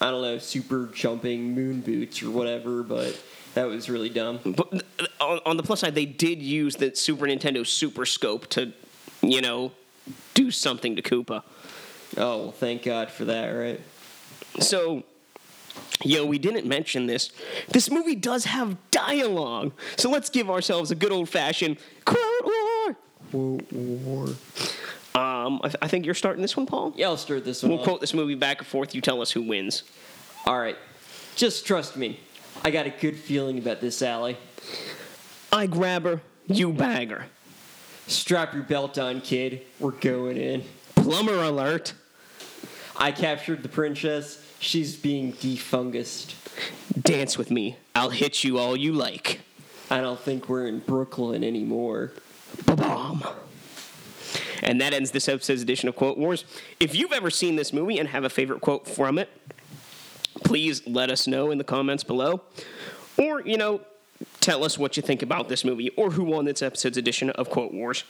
I 0.00 0.10
don't 0.10 0.22
know 0.22 0.38
super 0.38 0.88
jumping 0.92 1.54
moon 1.54 1.80
boots 1.80 2.22
or 2.22 2.30
whatever, 2.30 2.82
but 2.82 3.20
that 3.54 3.68
was 3.68 3.88
really 3.88 4.08
dumb. 4.08 4.40
But 4.44 4.82
uh, 5.20 5.38
on 5.46 5.56
the 5.56 5.62
plus 5.62 5.80
side, 5.80 5.94
they 5.94 6.06
did 6.06 6.42
use 6.42 6.76
the 6.76 6.94
Super 6.94 7.26
Nintendo 7.26 7.66
Super 7.66 8.04
Scope 8.06 8.48
to, 8.48 8.72
you 9.20 9.40
know, 9.40 9.72
do 10.34 10.50
something 10.50 10.96
to 10.96 11.02
Koopa. 11.02 11.42
Oh 12.16 12.38
well, 12.38 12.50
thank 12.52 12.82
God 12.82 13.10
for 13.10 13.26
that, 13.26 13.50
right? 13.50 13.80
So, 14.58 15.04
yo, 16.02 16.26
we 16.26 16.38
didn't 16.38 16.66
mention 16.66 17.06
this. 17.06 17.30
This 17.68 17.90
movie 17.90 18.16
does 18.16 18.44
have 18.46 18.76
dialogue, 18.90 19.72
so 19.96 20.10
let's 20.10 20.30
give 20.30 20.50
ourselves 20.50 20.90
a 20.90 20.94
good 20.94 21.12
old 21.12 21.28
fashioned 21.28 21.78
quote 22.04 22.44
war. 22.44 22.96
Quote 23.30 23.72
war. 23.72 24.28
Um, 25.42 25.60
I, 25.62 25.68
th- 25.68 25.76
I, 25.82 25.88
think 25.88 26.06
you're 26.06 26.14
starting 26.14 26.40
this 26.40 26.56
one, 26.56 26.66
Paul. 26.66 26.92
Yeah, 26.96 27.08
I'll 27.08 27.16
start 27.16 27.44
this 27.44 27.62
one. 27.62 27.70
We'll 27.70 27.80
off. 27.80 27.84
quote 27.84 28.00
this 28.00 28.14
movie 28.14 28.34
back 28.36 28.58
and 28.58 28.66
forth. 28.66 28.94
You 28.94 29.00
tell 29.00 29.20
us 29.20 29.30
who 29.32 29.42
wins. 29.42 29.82
All 30.46 30.58
right. 30.58 30.76
Just 31.34 31.66
trust 31.66 31.96
me. 31.96 32.20
I 32.64 32.70
got 32.70 32.86
a 32.86 32.90
good 32.90 33.16
feeling 33.16 33.58
about 33.58 33.80
this 33.80 34.02
alley. 34.02 34.36
I 35.52 35.66
grab 35.66 36.04
her, 36.04 36.20
you 36.46 36.72
bag 36.72 37.10
her. 37.10 37.26
Strap 38.06 38.54
your 38.54 38.62
belt 38.62 38.98
on, 38.98 39.20
kid. 39.20 39.62
We're 39.80 39.92
going 39.92 40.36
in. 40.36 40.64
Plumber 40.94 41.42
alert. 41.42 41.94
I 42.96 43.10
captured 43.10 43.62
the 43.62 43.68
princess. 43.68 44.44
She's 44.60 44.94
being 44.94 45.32
defungused. 45.32 46.34
Dance 47.00 47.36
with 47.36 47.50
me. 47.50 47.76
I'll 47.94 48.10
hit 48.10 48.44
you 48.44 48.58
all 48.58 48.76
you 48.76 48.92
like. 48.92 49.40
I 49.90 50.00
don't 50.00 50.20
think 50.20 50.48
we're 50.48 50.66
in 50.66 50.80
Brooklyn 50.80 51.42
anymore. 51.42 52.12
Ba-bomb. 52.66 53.24
And 54.62 54.80
that 54.80 54.94
ends 54.94 55.10
this 55.10 55.28
episode's 55.28 55.62
edition 55.62 55.88
of 55.88 55.96
Quote 55.96 56.16
Wars. 56.16 56.44
If 56.78 56.94
you've 56.94 57.12
ever 57.12 57.30
seen 57.30 57.56
this 57.56 57.72
movie 57.72 57.98
and 57.98 58.08
have 58.08 58.24
a 58.24 58.30
favorite 58.30 58.60
quote 58.60 58.86
from 58.86 59.18
it, 59.18 59.28
please 60.44 60.86
let 60.86 61.10
us 61.10 61.26
know 61.26 61.50
in 61.50 61.58
the 61.58 61.64
comments 61.64 62.04
below. 62.04 62.42
Or, 63.18 63.42
you 63.42 63.56
know, 63.56 63.80
tell 64.40 64.64
us 64.64 64.78
what 64.78 64.96
you 64.96 65.02
think 65.02 65.22
about 65.22 65.48
this 65.48 65.64
movie 65.64 65.90
or 65.90 66.12
who 66.12 66.24
won 66.24 66.44
this 66.44 66.62
episode's 66.62 66.96
edition 66.96 67.30
of 67.30 67.50
Quote 67.50 67.72
Wars. 67.72 68.04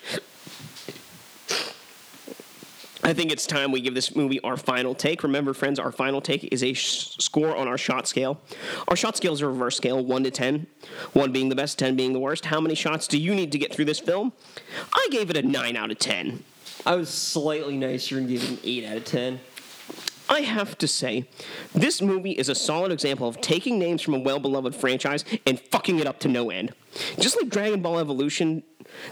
I 3.04 3.12
think 3.12 3.32
it's 3.32 3.46
time 3.46 3.72
we 3.72 3.80
give 3.80 3.94
this 3.94 4.14
movie 4.14 4.40
our 4.40 4.56
final 4.56 4.94
take. 4.94 5.24
Remember, 5.24 5.52
friends, 5.54 5.80
our 5.80 5.90
final 5.90 6.20
take 6.20 6.44
is 6.52 6.62
a 6.62 6.72
sh- 6.72 7.16
score 7.18 7.56
on 7.56 7.66
our 7.66 7.76
shot 7.76 8.06
scale. 8.06 8.40
Our 8.86 8.94
shot 8.94 9.16
scale 9.16 9.32
is 9.32 9.40
a 9.40 9.48
reverse 9.48 9.76
scale, 9.76 10.04
1 10.04 10.24
to 10.24 10.30
10, 10.30 10.66
1 11.12 11.32
being 11.32 11.48
the 11.48 11.56
best, 11.56 11.80
10 11.80 11.96
being 11.96 12.12
the 12.12 12.20
worst. 12.20 12.46
How 12.46 12.60
many 12.60 12.76
shots 12.76 13.08
do 13.08 13.18
you 13.18 13.34
need 13.34 13.50
to 13.52 13.58
get 13.58 13.74
through 13.74 13.86
this 13.86 13.98
film? 13.98 14.32
I 14.94 15.08
gave 15.10 15.30
it 15.30 15.36
a 15.36 15.42
9 15.42 15.76
out 15.76 15.90
of 15.90 15.98
10. 15.98 16.44
I 16.86 16.94
was 16.94 17.08
slightly 17.08 17.76
nicer 17.76 18.18
and 18.18 18.28
gave 18.28 18.44
it 18.44 18.50
an 18.50 18.58
8 18.62 18.84
out 18.84 18.96
of 18.98 19.04
10. 19.04 19.40
I 20.28 20.40
have 20.40 20.78
to 20.78 20.88
say, 20.88 21.28
this 21.74 22.00
movie 22.00 22.30
is 22.30 22.48
a 22.48 22.54
solid 22.54 22.90
example 22.92 23.28
of 23.28 23.40
taking 23.40 23.78
names 23.78 24.00
from 24.00 24.14
a 24.14 24.18
well 24.18 24.38
beloved 24.38 24.74
franchise 24.74 25.24
and 25.46 25.60
fucking 25.60 25.98
it 25.98 26.06
up 26.06 26.20
to 26.20 26.28
no 26.28 26.50
end. 26.50 26.72
Just 27.18 27.36
like 27.36 27.50
Dragon 27.50 27.82
Ball 27.82 27.98
Evolution 27.98 28.62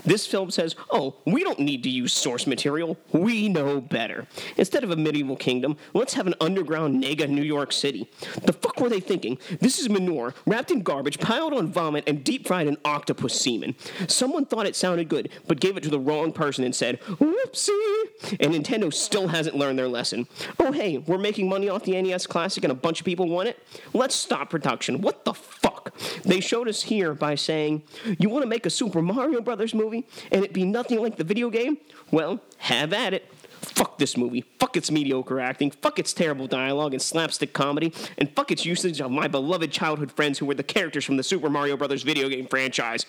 this 0.05 0.27
film 0.27 0.51
says, 0.51 0.77
oh, 0.91 1.17
we 1.27 1.43
don't 1.43 1.59
need 1.59 1.83
to 1.85 1.91
use 1.91 2.13
source 2.13 2.47
material. 2.47 2.97
We 3.13 3.49
know 3.49 3.81
better. 3.81 4.27
Instead 4.57 4.85
of 4.85 4.91
a 4.91 4.97
medieval 4.97 5.37
kingdom, 5.37 5.77
let's 5.95 6.15
have 6.15 6.27
an 6.27 6.35
underground 6.41 7.03
nega 7.03 7.29
New 7.29 7.43
York 7.43 7.73
City. 7.73 8.11
The 8.43 8.53
fuck 8.53 8.81
were 8.81 8.89
they 8.89 9.01
thinking? 9.01 9.39
This 9.61 9.79
is 9.79 9.89
manure, 9.89 10.35
wrapped 10.47 10.71
in 10.71 10.83
garbage, 10.83 11.19
piled 11.19 11.53
on 11.53 11.73
vomit, 11.73 12.05
and 12.07 12.25
deep 12.25 12.47
fried 12.47 12.67
in 12.67 12.77
octopus 12.85 13.41
semen. 13.41 13.75
Someone 14.09 14.47
thought 14.47 14.67
it 14.67 14.77
sounded 14.77 15.09
good, 15.09 15.31
but 15.47 15.61
gave 15.61 15.77
it 15.77 15.83
to 15.85 15.91
the 15.91 16.01
wrong 16.01 16.33
person 16.33 16.65
and 16.65 16.75
said, 16.75 17.01
whoopsie. 17.01 18.39
And 18.41 18.55
Nintendo 18.55 18.93
still 18.93 19.29
hasn't 19.29 19.57
learned 19.57 19.79
their 19.79 19.89
lesson. 19.89 20.27
Oh, 20.59 20.73
hey, 20.73 20.99
we're 20.99 21.19
making 21.19 21.49
money 21.49 21.69
off 21.69 21.85
the 21.85 22.01
NES 22.01 22.27
Classic 22.27 22.63
and 22.65 22.71
a 22.71 22.75
bunch 22.75 23.01
of 23.01 23.07
people 23.07 23.29
want 23.29 23.49
it? 23.49 23.59
Let's 23.93 24.15
stop 24.15 24.51
production. 24.51 25.01
What 25.01 25.25
the 25.25 25.35
fuck? 25.35 25.80
They 26.25 26.41
showed 26.41 26.69
us 26.69 26.83
here 26.83 27.15
by 27.15 27.35
saying, 27.35 27.83
you 28.19 28.29
want 28.29 28.43
to 28.43 28.49
make 28.49 28.67
a 28.67 28.71
Super 28.71 29.03
Mario 29.03 29.41
Brothers 29.41 29.75
movie 29.75 30.07
and 30.31 30.45
it 30.45 30.53
be 30.53 30.65
nothing 30.65 31.01
like 31.01 31.17
the 31.17 31.25
video 31.25 31.51
game, 31.51 31.79
well, 32.11 32.41
have 32.59 32.93
at 32.93 33.15
it. 33.15 33.33
Fuck 33.61 33.99
this 33.99 34.17
movie. 34.17 34.43
Fuck 34.59 34.77
its 34.77 34.91
mediocre 34.91 35.39
acting. 35.39 35.71
Fuck 35.71 35.99
its 35.99 36.13
terrible 36.13 36.47
dialogue 36.47 36.93
and 36.93 37.03
slapstick 37.03 37.53
comedy. 37.53 37.93
And 38.17 38.31
fuck 38.35 38.51
its 38.51 38.65
usage 38.65 39.01
of 39.01 39.11
my 39.11 39.29
beloved 39.29 39.71
childhood 39.71 40.13
friends 40.13 40.39
who 40.39 40.47
were 40.47 40.55
the 40.55 40.63
characters 40.63 41.05
from 41.05 41.19
the 41.19 41.23
Super 41.23 41.51
Mario 41.51 41.77
Brothers 41.77 42.03
video 42.03 42.29
game 42.29 42.47
franchise. 42.47 43.05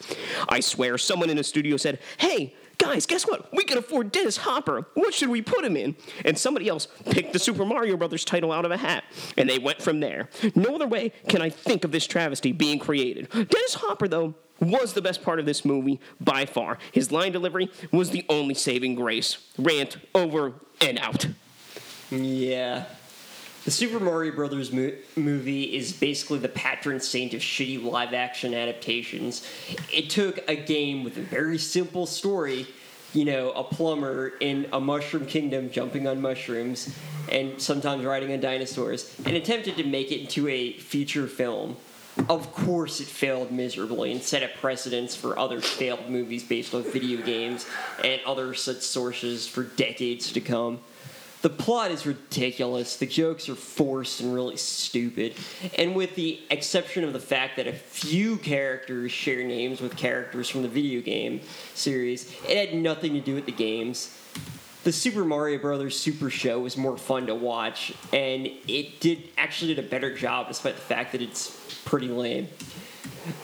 I 0.50 0.60
swear, 0.60 0.98
someone 0.98 1.30
in 1.30 1.38
a 1.38 1.44
studio 1.44 1.78
said, 1.78 2.00
Hey, 2.18 2.54
guys, 2.82 3.06
guess 3.06 3.28
what? 3.28 3.54
We 3.54 3.64
can 3.64 3.78
afford 3.78 4.12
Dennis 4.12 4.38
Hopper. 4.38 4.86
What 4.96 5.14
should 5.14 5.30
we 5.30 5.42
put 5.42 5.64
him 5.64 5.78
in? 5.78 5.96
And 6.26 6.38
somebody 6.38 6.68
else 6.68 6.88
picked 7.10 7.34
the 7.34 7.40
Super 7.40 7.66
Mario 7.66 7.96
Brothers 7.96 8.26
title 8.26 8.52
out 8.52 8.66
of 8.66 8.72
a 8.72 8.78
hat, 8.78 9.04
and 9.38 9.50
they 9.50 9.60
went 9.60 9.82
from 9.82 10.00
there. 10.00 10.30
No 10.56 10.76
other 10.76 10.88
way 10.88 11.14
can 11.28 11.42
I 11.42 11.50
think 11.50 11.84
of 11.84 11.92
this 11.92 12.08
travesty 12.08 12.52
being 12.52 12.80
created. 12.80 13.30
Dennis 13.30 13.76
Hopper, 13.76 14.08
though, 14.08 14.36
was 14.60 14.94
the 14.94 15.02
best 15.02 15.24
part 15.24 15.40
of 15.40 15.46
this 15.46 15.66
movie 15.66 16.00
by 16.20 16.46
far. 16.46 16.78
His 16.92 17.12
line 17.12 17.32
delivery 17.32 17.70
was 17.92 18.12
the 18.12 18.26
only 18.30 18.54
saving 18.54 18.96
grace. 18.96 19.38
Rant 19.58 19.98
over 20.14 20.54
and 20.80 21.00
out. 21.00 21.28
Yeah. 22.10 22.86
The 23.64 23.70
Super 23.70 24.00
Mario 24.00 24.32
Brothers 24.32 24.72
mo- 24.72 24.94
movie 25.16 25.76
is 25.76 25.94
basically 25.94 26.40
the 26.40 26.50
patron 26.50 27.00
saint 27.00 27.36
of 27.36 27.42
shitty 27.42 27.84
live 27.84 28.12
action 28.12 28.56
adaptations. 28.56 29.48
It 29.94 30.10
took 30.10 30.40
a 30.50 30.56
game 30.56 31.04
with 31.04 31.16
a 31.18 31.22
very 31.22 31.60
simple 31.60 32.08
story, 32.08 32.66
you 33.14 33.24
know, 33.24 33.52
a 33.52 33.64
plumber 33.64 34.30
in 34.40 34.68
a 34.74 34.80
mushroom 34.80 35.28
kingdom 35.28 35.70
jumping 35.70 36.08
on 36.08 36.20
mushrooms 36.22 36.92
and 37.30 37.62
sometimes 37.62 38.04
riding 38.04 38.34
on 38.34 38.40
dinosaurs, 38.40 39.16
and 39.26 39.38
attempted 39.38 39.78
to 39.78 39.84
make 39.84 40.12
it 40.12 40.22
into 40.22 40.48
a 40.48 40.74
feature 40.74 41.28
film. 41.28 41.78
Of 42.30 42.52
course, 42.54 43.00
it 43.00 43.08
failed 43.08 43.52
miserably 43.52 44.12
and 44.12 44.24
set 44.24 44.42
a 44.42 44.48
precedence 44.60 45.16
for 45.16 45.38
other 45.38 45.62
failed 45.62 46.10
movies 46.10 46.44
based 46.44 46.74
on 46.74 46.82
video 46.82 47.22
games 47.22 47.68
and 48.04 48.20
other 48.26 48.56
such 48.56 48.82
sources 48.82 49.48
for 49.48 49.64
decades 49.64 50.32
to 50.34 50.42
come. 50.42 50.80
The 51.42 51.50
plot 51.50 51.90
is 51.90 52.06
ridiculous. 52.06 52.98
The 52.98 53.08
jokes 53.08 53.50
are 53.50 53.56
forced 53.56 54.22
and 54.22 54.34
really 54.34 54.58
stupid. 54.58 55.34
And 55.76 55.96
with 55.96 56.16
the 56.16 56.40
exception 56.52 57.04
of 57.04 57.14
the 57.14 57.20
fact 57.20 57.58
that 57.58 57.66
a 57.68 57.74
few 57.74 58.38
characters 58.38 59.12
share 59.12 59.44
names 59.44 59.82
with 59.82 59.98
characters 59.98 60.50
from 60.50 60.62
the 60.62 60.68
video 60.68 61.02
game 61.02 61.42
series, 61.74 62.32
it 62.48 62.58
had 62.58 62.80
nothing 62.80 63.14
to 63.14 63.22
do 63.22 63.34
with 63.34 63.48
the 63.48 63.52
games. 63.52 64.16
The 64.84 64.92
Super 64.92 65.24
Mario 65.24 65.60
Brothers 65.60 66.00
Super 66.00 66.30
Show 66.32 66.60
was 66.60 66.76
more 66.76 66.98
fun 66.98 67.28
to 67.28 67.36
watch, 67.36 67.94
and 68.14 68.48
it 68.68 69.00
did 69.00 69.30
actually 69.38 69.76
did 69.76 69.86
a 69.86 69.88
better 69.88 70.16
job 70.16 70.48
despite 70.48 70.76
the 70.76 70.82
fact 70.82 71.12
that 71.12 71.22
it's 71.22 71.82
pretty 71.86 72.08
lame. 72.08 72.48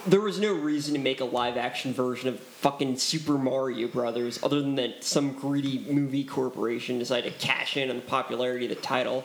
There 0.08 0.22
was 0.22 0.40
no 0.40 0.54
reason 0.54 0.94
to 0.96 1.00
make 1.00 1.22
a 1.22 1.26
live 1.26 1.56
action 1.56 1.94
version 1.94 2.30
of 2.30 2.40
fucking 2.40 2.98
Super 2.98 3.38
Mario 3.38 3.88
Brothers 3.88 4.40
other 4.42 4.62
than 4.62 4.76
that 4.76 5.04
some 5.04 5.34
greedy 5.34 5.86
movie 5.90 6.24
corporation 6.24 6.98
decided 6.98 7.34
to 7.34 7.40
cash 7.40 7.78
in 7.78 7.90
on 7.90 7.98
the 7.98 8.02
popularity 8.02 8.66
of 8.66 8.70
the 8.70 8.82
title. 8.82 9.24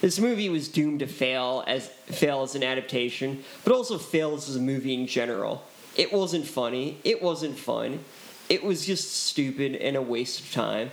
This 0.00 0.18
movie 0.18 0.48
was 0.48 0.68
doomed 0.68 1.00
to 1.00 1.06
fail 1.06 1.62
as 1.66 1.88
fail 2.06 2.42
as 2.42 2.54
an 2.54 2.62
adaptation, 2.62 3.44
but 3.64 3.74
also 3.74 3.98
fails 3.98 4.48
as 4.48 4.56
a 4.56 4.60
movie 4.60 4.94
in 4.94 5.06
general. 5.06 5.62
It 5.94 6.12
wasn't 6.12 6.46
funny, 6.46 6.98
it 7.04 7.22
wasn't 7.22 7.58
fun. 7.58 8.02
It 8.48 8.64
was 8.64 8.86
just 8.86 9.12
stupid 9.12 9.76
and 9.76 9.96
a 9.96 10.02
waste 10.02 10.40
of 10.40 10.52
time. 10.52 10.90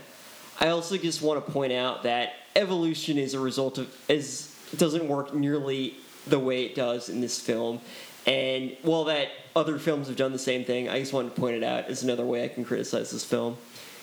I 0.59 0.69
also 0.69 0.97
just 0.97 1.21
want 1.21 1.43
to 1.43 1.51
point 1.51 1.71
out 1.71 2.03
that 2.03 2.33
evolution 2.55 3.17
is 3.17 3.33
a 3.33 3.39
result 3.39 3.77
of 3.77 3.95
is 4.09 4.53
doesn't 4.75 5.07
work 5.07 5.33
nearly 5.33 5.95
the 6.27 6.37
way 6.37 6.65
it 6.65 6.75
does 6.75 7.09
in 7.09 7.21
this 7.21 7.39
film. 7.39 7.81
And 8.29 8.77
while 8.83 9.05
that 9.05 9.29
other 9.55 9.79
films 9.79 10.07
have 10.07 10.15
done 10.15 10.31
the 10.31 10.37
same 10.37 10.63
thing, 10.63 10.87
I 10.87 10.99
just 10.99 11.13
wanted 11.13 11.33
to 11.33 11.41
point 11.41 11.55
it 11.55 11.63
out 11.63 11.85
as 11.85 12.03
another 12.03 12.23
way 12.23 12.45
I 12.45 12.47
can 12.47 12.63
criticize 12.63 13.09
this 13.09 13.25
film 13.25 13.57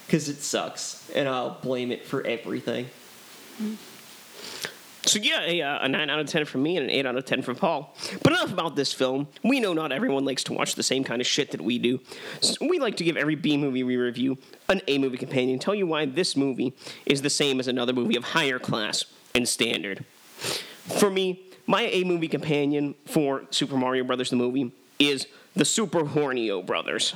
because 0.05 0.29
it 0.29 0.43
sucks, 0.43 1.09
and 1.15 1.29
I'll 1.29 1.61
blame 1.63 1.93
it 1.93 2.05
for 2.05 2.27
everything. 2.27 2.89
So 5.05 5.21
yeah, 5.21 5.43
a, 5.43 5.63
uh, 5.63 5.85
a 5.85 5.89
9 5.89 6.11
out 6.11 6.19
of 6.19 6.27
10 6.27 6.45
from 6.45 6.65
me 6.65 6.77
and 6.77 6.87
an 6.87 6.91
8 6.91 7.07
out 7.07 7.17
of 7.17 7.25
10 7.25 7.43
from 7.43 7.55
Paul. 7.55 7.95
But 8.25 8.33
enough 8.33 8.53
about 8.53 8.75
this 8.75 8.93
film. 8.93 9.29
We 9.45 9.61
know 9.61 9.73
not 9.73 9.93
everyone 9.93 10.25
likes 10.25 10.43
to 10.45 10.53
watch 10.53 10.75
the 10.75 10.83
same 10.83 11.05
kind 11.05 11.21
of 11.21 11.27
shit 11.29 11.53
that 11.53 11.61
we 11.61 11.79
do. 11.79 12.01
So 12.41 12.55
we 12.61 12.81
like 12.81 12.97
to 12.97 13.05
give 13.05 13.17
every 13.17 13.37
B 13.37 13.57
movie 13.57 13.85
we 13.85 13.97
review 13.97 14.39
an 14.69 14.83
A 14.89 14.99
movie 14.99 15.19
companion, 15.19 15.61
tell 15.61 15.77
you 15.77 15.87
why 15.87 16.05
this 16.05 16.37
movie 16.37 16.75
is 17.05 17.23
the 17.23 17.31
same 17.31 17.61
as 17.61 17.69
another 17.69 17.93
movie 17.93 18.17
of 18.17 18.25
higher 18.25 18.59
class 18.59 19.05
and 19.37 19.49
standard. 19.49 20.05
For 20.99 21.11
me, 21.11 21.47
my 21.67 21.83
A 21.83 22.05
movie 22.05 22.29
companion 22.29 22.95
for 23.07 23.45
Super 23.51 23.77
Mario 23.77 24.05
Brothers 24.05 24.31
the 24.31 24.37
movie 24.37 24.73
is 24.99 25.27
the 25.55 25.65
Super 25.65 26.05
Hornio 26.05 26.65
Brothers. 26.65 27.15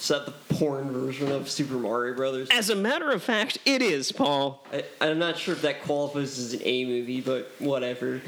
Is 0.00 0.08
that 0.08 0.26
the 0.26 0.54
porn 0.54 0.90
version 0.92 1.32
of 1.32 1.50
Super 1.50 1.74
Mario 1.74 2.14
Brothers? 2.14 2.48
As 2.50 2.70
a 2.70 2.76
matter 2.76 3.10
of 3.10 3.22
fact, 3.22 3.58
it 3.64 3.82
is, 3.82 4.12
Paul. 4.12 4.64
I, 4.72 4.84
I'm 5.00 5.18
not 5.18 5.36
sure 5.36 5.54
if 5.54 5.62
that 5.62 5.82
qualifies 5.82 6.38
as 6.38 6.54
an 6.54 6.60
A 6.64 6.84
movie, 6.84 7.20
but 7.20 7.50
whatever. 7.58 8.20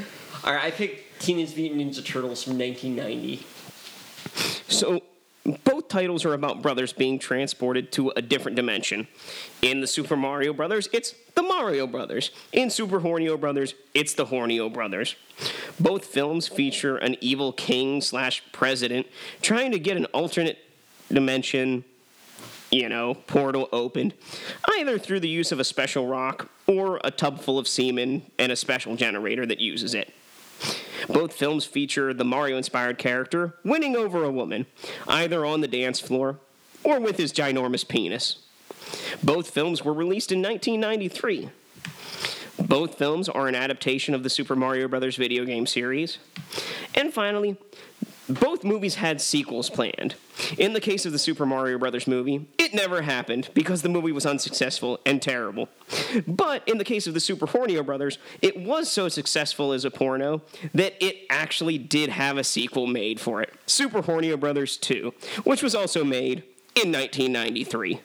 All 0.43 0.53
right, 0.53 0.65
I 0.65 0.71
picked 0.73 1.21
Teenage 1.21 1.55
Mutant 1.55 1.81
Ninja 1.81 2.05
Turtles 2.05 2.43
from 2.43 2.59
1990. 2.59 3.47
So 4.69 5.01
both 5.65 5.89
titles 5.89 6.25
are 6.25 6.35
about 6.35 6.63
brothers 6.63 6.93
being 6.93 7.19
transported 7.19 7.93
to 7.93 8.11
a 8.15 8.23
different 8.23 8.57
dimension. 8.57 9.09
In 9.63 9.81
the 9.81 9.87
Super 9.87 10.17
Mario 10.17 10.53
Brothers, 10.53 10.89
it's 10.93 11.15
the 11.35 11.43
Mario 11.43 11.87
Brothers. 11.87 12.31
In 12.53 12.69
Super 12.71 13.01
Hornio 13.01 13.41
Brothers, 13.41 13.75
it's 13.95 14.13
the 14.13 14.27
Hornio 14.27 14.73
Brothers. 14.73 15.17
Both 15.79 16.05
films 16.05 16.47
feature 16.47 16.97
an 16.97 17.17
evil 17.21 17.53
king 17.53 18.01
slash 18.01 18.43
president 18.53 19.07
trying 19.41 19.73
to 19.73 19.79
get 19.79 19.97
an 19.97 20.07
alternate 20.07 20.59
dimension, 21.09 21.85
you 22.71 22.89
know, 22.89 23.15
portal 23.15 23.69
opened, 23.73 24.15
either 24.79 24.99
through 24.99 25.21
the 25.21 25.29
use 25.29 25.53
of 25.53 25.61
a 25.61 25.65
special 25.65 26.07
rock 26.07 26.51
or 26.67 27.01
a 27.03 27.11
tub 27.11 27.41
full 27.41 27.59
of 27.59 27.67
semen 27.67 28.23
and 28.39 28.53
a 28.53 28.57
special 28.57 28.95
generator 28.95 29.47
that 29.47 29.59
uses 29.59 29.95
it. 29.95 30.13
Both 31.09 31.33
films 31.33 31.65
feature 31.65 32.13
the 32.13 32.25
Mario 32.25 32.57
inspired 32.57 32.99
character 32.99 33.55
winning 33.65 33.97
over 33.97 34.25
a 34.25 34.31
woman, 34.31 34.67
either 35.09 35.45
on 35.45 35.61
the 35.61 35.69
dance 35.69 36.01
floor 36.01 36.39
or 36.85 37.01
with 37.01 37.17
his 37.17 37.33
ginormous 37.33 37.87
penis. 37.87 38.39
Both 39.23 39.51
films 39.51 39.85
were 39.85 39.93
released 39.93 40.33
in 40.33 40.43
1993. 40.43 41.51
Both 42.59 42.97
films 42.97 43.29
are 43.29 43.49
an 43.49 43.55
adaptation 43.55 44.15
of 44.15 44.23
the 44.23 44.31
Super 44.31 44.55
Mario 44.55 44.89
Bros. 44.89 45.17
video 45.17 45.45
game 45.45 45.67
series. 45.67 46.19
And 46.95 47.13
finally, 47.13 47.57
both 48.39 48.65
movies 48.65 48.97
had 48.97 49.21
sequels 49.21 49.71
planned. 49.71 50.15
In 50.59 50.73
the 50.73 50.81
case 50.81 51.07
of 51.07 51.13
the 51.13 51.19
Super 51.19 51.47
Mario 51.47 51.79
Brothers 51.79 52.07
movie, 52.07 52.49
it 52.59 52.75
never 52.75 53.03
happened 53.03 53.49
because 53.55 53.83
the 53.83 53.89
movie 53.89 54.13
was 54.13 54.27
unsuccessful 54.27 55.01
and 55.05 55.21
terrible. 55.21 55.69
But 56.27 56.67
in 56.69 56.79
the 56.79 56.85
case 56.85 57.07
of 57.07 57.15
the 57.15 57.21
Super 57.21 57.47
Hornio 57.47 57.85
Brothers, 57.85 58.19
it 58.43 58.59
was 58.59 58.91
so 58.91 59.09
successful 59.09 59.73
as 59.73 59.85
a 59.85 59.91
porno 59.91 60.43
that 60.75 60.95
it 61.05 61.27
actually 61.31 61.79
did 61.79 62.11
have 62.11 62.37
a 62.37 62.45
sequel 62.45 62.87
made 62.87 63.21
for 63.21 63.43
it 63.43 63.55
Super 63.67 64.03
Hornio 64.03 64.39
Brothers 64.39 64.77
2, 64.77 65.13
which 65.45 65.63
was 65.63 65.75
also 65.75 66.05
made 66.05 66.45
in 66.75 66.93
1993. 66.93 68.01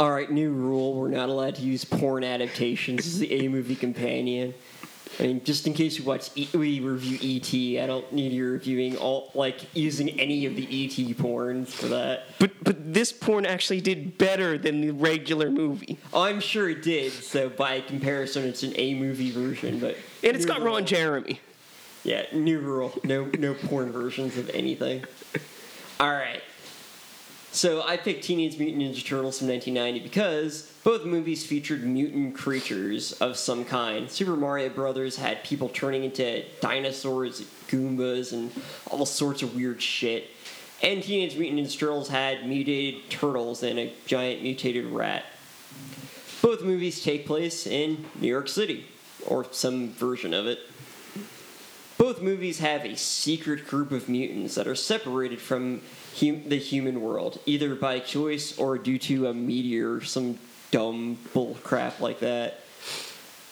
All 0.00 0.10
right, 0.10 0.30
new 0.30 0.50
rule: 0.50 0.94
we're 0.94 1.08
not 1.08 1.28
allowed 1.28 1.54
to 1.56 1.62
use 1.62 1.84
porn 1.84 2.24
adaptations 2.24 3.06
as 3.06 3.18
the 3.20 3.32
A 3.32 3.48
movie 3.48 3.76
companion. 3.76 4.54
I 5.20 5.24
mean, 5.24 5.44
just 5.44 5.66
in 5.66 5.74
case 5.74 5.98
we 5.98 6.04
watch, 6.04 6.30
e- 6.34 6.48
we 6.54 6.80
review 6.80 7.18
ET. 7.22 7.82
I 7.82 7.86
don't 7.86 8.12
need 8.12 8.32
you 8.32 8.50
reviewing 8.50 8.96
all 8.96 9.30
like 9.34 9.74
using 9.74 10.08
any 10.20 10.46
of 10.46 10.56
the 10.56 10.66
ET 10.66 11.18
porn 11.18 11.66
for 11.66 11.86
that. 11.88 12.24
But 12.38 12.52
but 12.62 12.92
this 12.94 13.12
porn 13.12 13.46
actually 13.46 13.80
did 13.80 14.18
better 14.18 14.58
than 14.58 14.80
the 14.80 14.90
regular 14.90 15.50
movie, 15.50 15.98
Oh, 16.12 16.22
I'm 16.22 16.40
sure 16.40 16.68
it 16.68 16.82
did. 16.82 17.12
So 17.12 17.48
by 17.48 17.80
comparison, 17.80 18.44
it's 18.44 18.62
an 18.62 18.72
A 18.76 18.94
movie 18.94 19.30
version, 19.30 19.78
but 19.78 19.96
and 20.22 20.36
it's 20.36 20.46
got 20.46 20.62
Ron. 20.62 20.84
Jeremy. 20.86 21.40
Yeah, 22.02 22.26
new 22.32 22.58
rule. 22.60 22.92
No 23.04 23.24
no 23.38 23.54
porn 23.54 23.92
versions 23.92 24.36
of 24.36 24.50
anything. 24.50 25.04
All 26.00 26.10
right. 26.10 26.42
So 27.54 27.82
I 27.82 27.96
picked 27.96 28.24
Teenage 28.24 28.58
Mutant 28.58 28.82
Ninja 28.82 29.06
Turtles 29.06 29.38
from 29.38 29.46
1990 29.46 30.00
because 30.00 30.72
both 30.82 31.04
movies 31.04 31.46
featured 31.46 31.84
mutant 31.84 32.34
creatures 32.34 33.12
of 33.12 33.36
some 33.36 33.64
kind. 33.64 34.10
Super 34.10 34.34
Mario 34.34 34.70
Brothers 34.70 35.14
had 35.14 35.44
people 35.44 35.68
turning 35.68 36.02
into 36.02 36.44
dinosaurs, 36.60 37.42
Goombas, 37.68 38.32
and 38.32 38.50
all 38.90 39.06
sorts 39.06 39.42
of 39.42 39.54
weird 39.54 39.80
shit. 39.80 40.30
And 40.82 41.00
Teenage 41.00 41.38
Mutant 41.38 41.60
Ninja 41.60 41.78
Turtles 41.78 42.08
had 42.08 42.44
mutated 42.44 43.08
turtles 43.08 43.62
and 43.62 43.78
a 43.78 43.92
giant 44.04 44.42
mutated 44.42 44.86
rat. 44.86 45.24
Both 46.42 46.62
movies 46.64 47.04
take 47.04 47.24
place 47.24 47.68
in 47.68 48.04
New 48.16 48.26
York 48.26 48.48
City, 48.48 48.84
or 49.28 49.46
some 49.52 49.92
version 49.92 50.34
of 50.34 50.48
it. 50.48 50.58
Both 52.04 52.20
movies 52.20 52.58
have 52.58 52.84
a 52.84 52.98
secret 52.98 53.66
group 53.66 53.90
of 53.90 54.10
mutants 54.10 54.56
that 54.56 54.66
are 54.66 54.74
separated 54.74 55.40
from 55.40 55.80
hum- 56.20 56.50
the 56.50 56.58
human 56.58 57.00
world, 57.00 57.40
either 57.46 57.74
by 57.74 57.98
choice 57.98 58.58
or 58.58 58.76
due 58.76 58.98
to 58.98 59.28
a 59.28 59.32
meteor 59.32 59.94
or 59.94 60.00
some 60.02 60.38
dumb 60.70 61.16
bull 61.32 61.56
crap 61.62 62.00
like 62.00 62.18
that. 62.18 62.60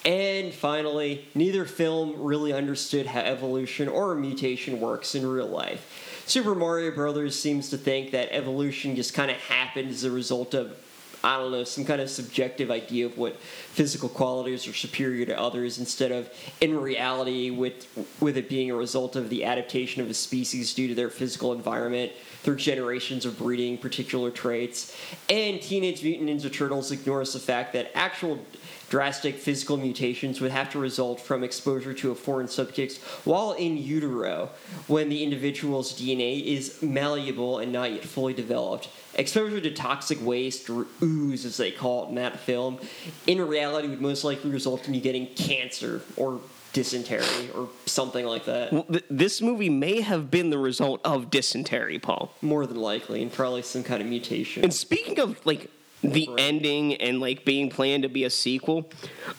And 0.05 0.53
finally, 0.53 1.27
neither 1.35 1.65
film 1.65 2.23
really 2.23 2.53
understood 2.53 3.07
how 3.07 3.21
evolution 3.21 3.89
or 3.89 4.15
mutation 4.15 4.81
works 4.81 5.15
in 5.15 5.27
real 5.27 5.49
life. 5.49 6.23
Super 6.27 6.55
Mario 6.55 6.91
Brothers 6.95 7.41
seems 7.41 7.71
to 7.71 7.79
think 7.79 8.11
that 8.11 8.37
evolution 8.37 8.97
just 8.97 9.15
kind 9.15 9.31
of 9.31 9.39
happened 9.39 9.89
as 9.89 10.05
a 10.05 10.11
result 10.11 10.53
of 10.53 10.77
I 11.25 11.37
don't 11.37 11.53
know, 11.53 11.65
some 11.65 11.85
kind 11.85 12.01
of 12.01 12.11
subjective 12.11 12.71
idea 12.71 13.07
of 13.07 13.17
what 13.17 13.37
physical 13.41 14.09
qualities 14.09 14.67
are 14.67 14.73
superior 14.73 15.25
to 15.27 15.39
others 15.39 15.79
instead 15.79 16.11
of 16.11 16.29
in 16.61 16.79
reality 16.79 17.51
with 17.51 17.87
with 18.21 18.37
it 18.37 18.49
being 18.49 18.71
a 18.71 18.75
result 18.75 19.15
of 19.15 19.31
the 19.31 19.45
adaptation 19.45 20.03
of 20.03 20.11
a 20.11 20.15
species 20.15 20.75
due 20.75 20.89
to 20.89 20.95
their 20.95 21.11
physical 21.11 21.53
environment 21.53 22.13
through 22.43 22.57
generations 22.57 23.25
of 23.25 23.39
breeding 23.39 23.79
particular 23.79 24.31
traits. 24.31 24.97
And 25.29 25.63
Teenage 25.63 26.03
Mutant 26.03 26.29
Ninja 26.29 26.53
Turtles 26.53 26.91
ignores 26.91 27.33
the 27.33 27.39
fact 27.39 27.73
that 27.75 27.93
actual 27.95 28.45
drastic 28.93 29.37
physical 29.37 29.79
mutations 29.79 30.39
would 30.39 30.51
have 30.51 30.71
to 30.71 30.79
result 30.79 31.19
from 31.19 31.43
exposure 31.43 31.95
to 31.95 32.11
a 32.11 32.15
foreign 32.15 32.47
subject 32.47 32.99
while 33.25 33.53
in 33.53 33.79
utero 33.79 34.51
when 34.87 35.09
the 35.09 35.25
individual's 35.25 35.99
DNA 35.99 36.45
is 36.45 36.83
malleable 36.83 37.59
and 37.59 37.73
not 37.73 37.91
yet 37.91 38.05
fully 38.05 38.35
developed. 38.35 38.91
Exposure 39.15 39.63
to 39.63 39.71
toxic 39.71 40.23
waste, 40.23 40.69
or 40.69 40.87
ooze 41.03 41.47
as 41.47 41.57
they 41.57 41.71
call 41.71 42.05
it 42.05 42.11
in 42.11 42.17
that 42.17 42.39
film, 42.39 42.79
in 43.27 43.41
reality 43.41 43.89
would 43.89 44.03
most 44.03 44.25
likely 44.25 44.51
result 44.51 44.87
in 44.87 44.93
you 44.93 45.01
getting 45.01 45.27
cancer 45.29 46.03
or 46.19 46.43
dysentery 46.75 47.51
or 47.55 47.71
something 47.87 48.27
like 48.27 48.45
that. 48.45 48.75
Well, 48.75 48.85
th- 48.85 49.05
this 49.09 49.41
movie 49.41 49.71
may 49.71 50.03
have 50.03 50.31
been 50.31 50.51
the 50.51 50.59
result 50.59 51.01
of 51.03 51.31
dysentery, 51.31 51.99
Paul. 51.99 52.35
More 52.43 52.67
than 52.67 52.77
likely, 52.77 53.23
and 53.23 53.33
probably 53.33 53.63
some 53.63 53.85
kind 53.85 54.03
of 54.03 54.09
mutation. 54.09 54.63
And 54.63 54.75
speaking 54.75 55.19
of 55.19 55.41
like 55.47 55.71
the 56.03 56.29
ending 56.39 56.95
and 56.95 57.21
like 57.21 57.45
being 57.45 57.71
planned 57.71 58.03
to 58.03 58.09
be 58.09 58.25
a 58.25 58.31
sequel, 58.31 58.91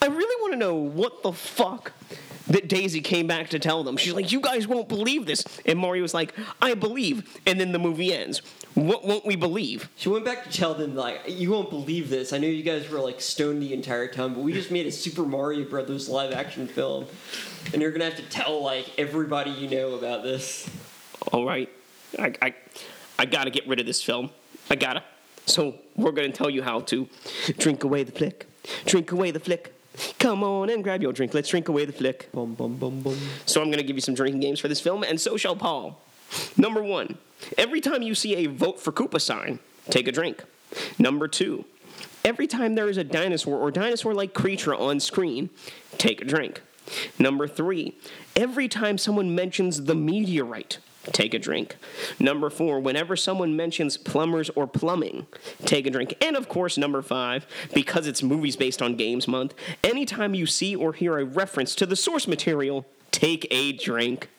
I 0.02 0.08
really 0.08 0.42
want 0.42 0.54
to 0.54 0.60
know 0.60 0.76
what 0.76 1.24
the 1.24 1.34
fuck 1.34 1.92
that 2.48 2.68
Daisy 2.68 3.02
came 3.02 3.28
back 3.28 3.50
to 3.50 3.60
tell 3.60 3.84
them. 3.84 3.98
She's 3.98 4.14
like, 4.14 4.32
"You 4.32 4.42
guys 4.42 4.68
won't 4.68 4.90
believe 4.90 5.26
this," 5.26 5.46
and 5.66 5.80
Mario 5.80 6.02
was 6.02 6.14
like, 6.14 6.34
"I 6.62 6.74
believe," 6.74 7.40
and 7.46 7.60
then 7.60 7.72
the 7.72 7.80
movie 7.80 8.14
ends. 8.14 8.42
What 8.74 9.06
won't 9.06 9.26
we 9.26 9.36
believe? 9.36 9.90
She 9.96 10.10
went 10.10 10.26
back 10.26 10.44
to 10.44 10.52
tell 10.52 10.74
them 10.74 10.96
like, 10.96 11.22
"You 11.28 11.52
won't 11.52 11.70
believe 11.70 12.10
this. 12.10 12.34
I 12.34 12.38
know 12.38 12.48
you 12.48 12.64
guys 12.64 12.90
were 12.90 13.00
like 13.00 13.22
stoned 13.22 13.62
the 13.62 13.74
entire 13.74 14.08
time, 14.08 14.34
but 14.34 14.42
we 14.42 14.52
just 14.52 14.72
made 14.72 14.86
a 14.86 14.92
Super 14.92 15.24
Mario 15.24 15.64
Brothers 15.70 16.10
live 16.10 16.34
action 16.34 16.68
film, 16.68 17.06
and 17.72 17.82
you're 17.82 17.92
gonna 17.92 18.06
have 18.06 18.18
to 18.18 18.24
tell 18.24 18.62
like 18.62 18.88
everybody 18.98 19.52
you 19.52 19.70
know 19.70 19.94
about 19.96 20.24
this." 20.24 20.70
All 21.32 21.46
right, 21.46 21.70
I, 22.20 22.34
I, 22.42 22.54
I 23.20 23.26
gotta 23.26 23.52
get 23.52 23.68
rid 23.68 23.80
of 23.80 23.86
this 23.86 24.02
film. 24.02 24.32
I 24.70 24.76
gotta. 24.76 25.04
So 25.46 25.76
we're 25.96 26.12
gonna 26.12 26.32
tell 26.32 26.50
you 26.50 26.64
how 26.64 26.82
to 26.82 27.08
drink 27.58 27.84
away 27.84 28.04
the 28.04 28.12
flick. 28.12 28.48
Drink 28.86 29.12
away 29.12 29.32
the 29.32 29.40
flick. 29.40 29.74
Come 30.20 30.44
on 30.44 30.70
and 30.70 30.84
grab 30.84 31.02
your 31.02 31.14
drink. 31.14 31.34
Let's 31.34 31.50
drink 31.50 31.68
away 31.68 31.86
the 31.86 31.94
flick. 31.94 32.32
Bum 32.32 32.56
bum 32.56 32.78
bum 32.78 33.02
bum. 33.02 33.18
So 33.46 33.62
I'm 33.62 33.68
going 33.68 33.78
to 33.78 33.84
give 33.84 33.96
you 33.96 34.02
some 34.02 34.16
drinking 34.16 34.42
games 34.42 34.60
for 34.60 34.68
this 34.68 34.80
film, 34.80 35.04
and 35.04 35.20
so 35.22 35.38
shall 35.38 35.56
Paul. 35.56 36.02
Number 36.58 36.82
one, 36.82 37.18
every 37.58 37.80
time 37.80 38.02
you 38.02 38.16
see 38.16 38.36
a 38.38 38.48
vote 38.48 38.80
for 38.80 38.92
Koopa 38.92 39.22
sign, 39.22 39.60
take 39.90 40.08
a 40.08 40.12
drink. 40.12 40.44
Number 40.98 41.28
two, 41.28 41.66
every 42.26 42.48
time 42.48 42.74
there 42.74 42.90
is 42.90 42.98
a 42.98 43.04
dinosaur 43.04 43.58
or 43.60 43.70
dinosaur 43.70 44.16
like 44.16 44.34
creature 44.34 44.74
on 44.74 45.00
screen, 45.00 45.52
take 46.00 46.22
a 46.22 46.26
drink. 46.26 46.62
Number 47.20 47.48
three, 47.48 47.96
every 48.36 48.68
time 48.68 48.98
someone 48.98 49.36
mentions 49.36 49.84
the 49.84 49.96
meteorite, 49.96 50.80
take 51.12 51.34
a 51.34 51.40
drink. 51.40 51.76
Number 52.20 52.50
four, 52.50 52.80
whenever 52.80 53.16
someone 53.16 53.56
mentions 53.56 53.98
plumbers 53.98 54.50
or 54.52 54.68
plumbing, 54.68 55.28
take 55.66 55.86
a 55.86 55.90
drink. 55.90 56.16
And 56.22 56.36
of 56.36 56.48
course, 56.48 56.78
number 56.78 57.02
five, 57.02 57.46
because 57.74 58.08
it's 58.08 58.24
movies 58.24 58.56
based 58.56 58.82
on 58.82 58.96
games 58.96 59.28
month, 59.28 59.54
anytime 59.84 60.34
you 60.34 60.46
see 60.46 60.76
or 60.76 60.94
hear 60.94 61.18
a 61.18 61.26
reference 61.26 61.76
to 61.76 61.86
the 61.86 61.96
source 61.96 62.28
material, 62.28 62.86
take 63.12 63.46
a 63.52 63.74
drink. 63.74 64.30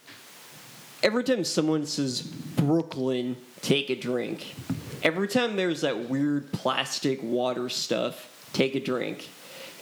Every 1.02 1.22
time 1.22 1.44
someone 1.44 1.84
says 1.84 2.22
Brooklyn, 2.22 3.36
take 3.60 3.90
a 3.90 3.94
drink. 3.94 4.54
Every 5.02 5.28
time 5.28 5.56
there's 5.56 5.82
that 5.82 6.08
weird 6.08 6.50
plastic 6.52 7.22
water 7.22 7.68
stuff, 7.68 8.48
take 8.54 8.74
a 8.74 8.80
drink. 8.80 9.28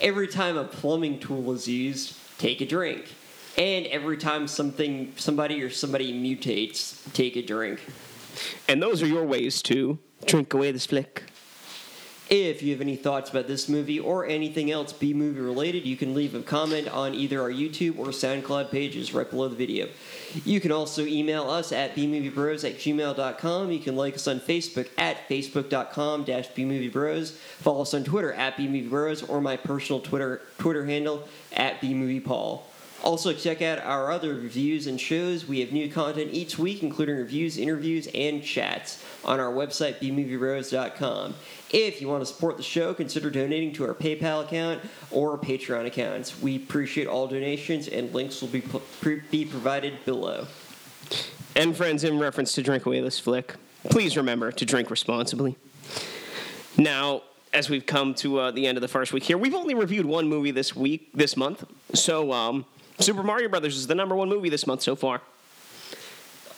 Every 0.01 0.27
time 0.27 0.57
a 0.57 0.65
plumbing 0.65 1.21
tool 1.21 1.53
is 1.53 1.69
used, 1.69 2.17
take 2.39 2.61
a 2.61 2.67
drink. 2.67 3.15
And 3.59 3.87
every 3.87 4.17
time 4.17 4.49
something 4.49 5.13
somebody 5.17 5.63
or 5.63 5.71
somebody 5.71 6.13
mutates, 6.13 7.13
take 7.13 7.37
a 7.37 7.43
drink. 7.43 7.81
And 8.69 8.83
those 8.83 9.03
are 9.03 9.07
your 9.07 9.25
ways 9.25 9.61
to 9.63 9.99
drink 10.27 10.55
away 10.55 10.73
this 10.73 10.87
flick. 10.87 11.25
If 12.31 12.63
you 12.63 12.73
have 12.73 12.81
any 12.81 12.97
thoughts 12.97 13.29
about 13.29 13.47
this 13.47 13.69
movie 13.69 14.01
or 14.01 14.25
anything 14.25 14.71
else 14.71 14.91
B 14.95 15.13
movie 15.13 15.41
related, 15.41 15.85
you 15.85 15.99
can 15.99 16.15
leave 16.15 16.35
a 16.35 16.41
comment 16.41 16.89
on 16.89 17.13
either 17.15 17.43
our 17.43 17.51
YouTube 17.51 17.99
or 17.99 18.07
SoundCloud 18.07 18.71
pages 18.71 19.13
right 19.13 19.29
below 19.29 19.49
the 19.49 19.57
video. 19.57 19.87
You 20.47 20.59
can 20.59 20.73
also 20.73 21.05
email 21.05 21.51
us 21.51 21.73
at 21.73 21.95
bmoviebros 21.95 22.67
at 22.67 22.79
gmail.com. 22.79 23.71
You 23.71 23.81
can 23.81 23.97
like 23.97 24.15
us 24.15 24.27
on 24.27 24.41
Facebook 24.41 24.89
at 24.97 25.29
facebook.com 25.29 26.25
dash 26.25 26.49
bmoviebros. 26.53 27.33
Follow 27.33 27.83
us 27.83 27.93
on 27.93 28.03
Twitter 28.03 28.33
at 28.33 28.57
bmoviebros 28.57 29.29
or 29.29 29.43
my 29.43 29.59
personal 29.59 30.01
Twitter 30.01 30.41
Twitter 30.57 30.87
handle 30.87 31.29
at 31.53 31.83
bmoviepaul. 31.83 32.63
Also, 33.03 33.33
check 33.33 33.61
out 33.61 33.81
our 33.81 34.13
other 34.13 34.35
reviews 34.35 34.87
and 34.87 35.01
shows. 35.01 35.47
We 35.47 35.59
have 35.61 35.73
new 35.73 35.91
content 35.91 36.31
each 36.33 36.57
week, 36.57 36.85
including 36.85 37.17
reviews, 37.17 37.59
interviews, 37.59 38.09
and 38.15 38.45
chats 38.45 39.03
on 39.25 39.41
our 39.41 39.53
website, 39.53 39.99
bmoviebros.com. 39.99 41.35
If 41.71 42.01
you 42.01 42.09
want 42.09 42.23
to 42.23 42.27
support 42.27 42.57
the 42.57 42.63
show, 42.63 42.95
consider 42.95 43.29
donating 43.29 43.73
to 43.75 43.89
our 43.89 43.95
PayPal 43.95 44.45
account 44.45 44.83
or 45.11 45.37
Patreon 45.37 45.87
accounts. 45.87 46.41
We 46.41 46.57
appreciate 46.57 47.09
all 47.09 47.27
donations, 47.27 47.89
and 47.89 48.15
links 48.15 48.41
will 48.41 48.49
be, 48.49 48.63
be 49.31 49.47
provided 49.47 50.05
below. 50.05 50.47
And 51.57 51.77
friends, 51.77 52.05
in 52.05 52.21
reference 52.21 52.53
to 52.53 52.63
drink 52.63 52.87
away 52.87 53.01
this 53.01 53.19
flick, 53.19 53.57
please 53.91 54.17
remember 54.17 54.53
to 54.53 54.65
drink 54.65 54.91
responsibly. 54.91 55.57
Now, 56.79 57.23
as 57.53 57.69
we've 57.69 57.85
come 57.85 58.15
to 58.15 58.39
uh, 58.39 58.51
the 58.53 58.67
end 58.67 58.79
of 58.79 58.83
the 58.83 58.89
first 58.89 59.13
week 59.13 59.25
here, 59.25 59.37
we've 59.37 59.55
only 59.55 59.75
reviewed 59.75 60.07
one 60.07 60.29
movie 60.29 60.53
this 60.53 60.77
week, 60.77 61.11
this 61.13 61.37
month. 61.37 61.65
So, 61.95 62.33
um, 62.33 62.65
Super 62.99 63.23
Mario 63.23 63.49
Brothers 63.49 63.77
is 63.77 63.87
the 63.87 63.95
number 63.95 64.15
one 64.15 64.29
movie 64.29 64.49
this 64.49 64.67
month 64.67 64.83
so 64.83 64.95
far. 64.95 65.21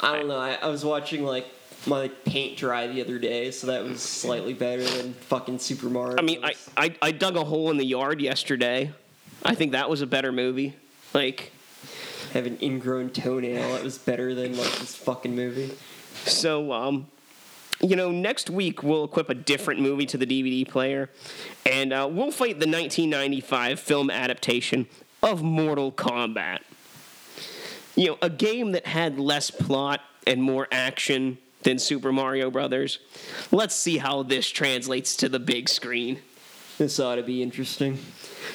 I 0.00 0.16
don't 0.16 0.28
know. 0.28 0.38
I, 0.38 0.54
I 0.54 0.66
was 0.68 0.84
watching 0.84 1.24
like 1.24 1.46
my 1.86 2.08
paint 2.24 2.56
dry 2.56 2.86
the 2.86 3.00
other 3.00 3.18
day, 3.18 3.50
so 3.50 3.66
that 3.68 3.84
was 3.84 4.02
slightly 4.02 4.52
better 4.54 4.84
than 4.84 5.14
fucking 5.14 5.58
Super 5.58 5.86
Mario. 5.86 6.18
I 6.18 6.22
mean, 6.22 6.44
I, 6.44 6.54
I, 6.76 6.94
I 7.00 7.12
dug 7.12 7.36
a 7.36 7.44
hole 7.44 7.70
in 7.70 7.76
the 7.76 7.84
yard 7.84 8.20
yesterday. 8.20 8.92
I 9.44 9.54
think 9.54 9.72
that 9.72 9.88
was 9.88 10.02
a 10.02 10.06
better 10.06 10.32
movie. 10.32 10.74
Like, 11.12 11.52
have 12.32 12.46
an 12.46 12.58
ingrown 12.60 13.10
toenail. 13.10 13.76
It 13.76 13.84
was 13.84 13.98
better 13.98 14.34
than 14.34 14.56
like 14.56 14.72
this 14.78 14.96
fucking 14.96 15.34
movie. 15.34 15.72
So, 16.24 16.72
um, 16.72 17.06
you 17.80 17.96
know, 17.96 18.10
next 18.10 18.50
week 18.50 18.82
we'll 18.82 19.04
equip 19.04 19.28
a 19.28 19.34
different 19.34 19.80
movie 19.80 20.06
to 20.06 20.18
the 20.18 20.26
DVD 20.26 20.68
player, 20.68 21.10
and 21.66 21.92
uh, 21.92 22.08
we'll 22.10 22.30
fight 22.30 22.60
the 22.60 22.66
1995 22.66 23.78
film 23.78 24.10
adaptation 24.10 24.86
of 25.24 25.42
Mortal 25.42 25.90
Kombat. 25.90 26.58
You 27.96 28.08
know, 28.08 28.18
a 28.20 28.28
game 28.28 28.72
that 28.72 28.86
had 28.86 29.18
less 29.18 29.50
plot 29.50 30.00
and 30.26 30.42
more 30.42 30.68
action 30.70 31.38
than 31.62 31.78
Super 31.78 32.12
Mario 32.12 32.50
Brothers. 32.50 32.98
Let's 33.50 33.74
see 33.74 33.96
how 33.96 34.22
this 34.22 34.48
translates 34.48 35.16
to 35.16 35.28
the 35.30 35.38
big 35.38 35.68
screen. 35.68 36.20
This 36.76 37.00
ought 37.00 37.14
to 37.14 37.22
be 37.22 37.42
interesting. 37.42 37.98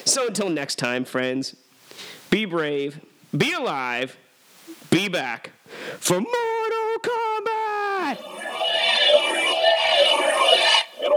So 0.06 0.28
until 0.28 0.50
next 0.50 0.76
time, 0.76 1.06
friends, 1.06 1.56
be 2.30 2.46
brave, 2.46 3.00
be 3.36 3.54
alive, 3.54 4.16
be 4.92 5.08
back 5.10 5.52
for 6.00 6.20
Mortal 6.20 6.30
Kombat! 7.02 8.18
Get 11.00 11.12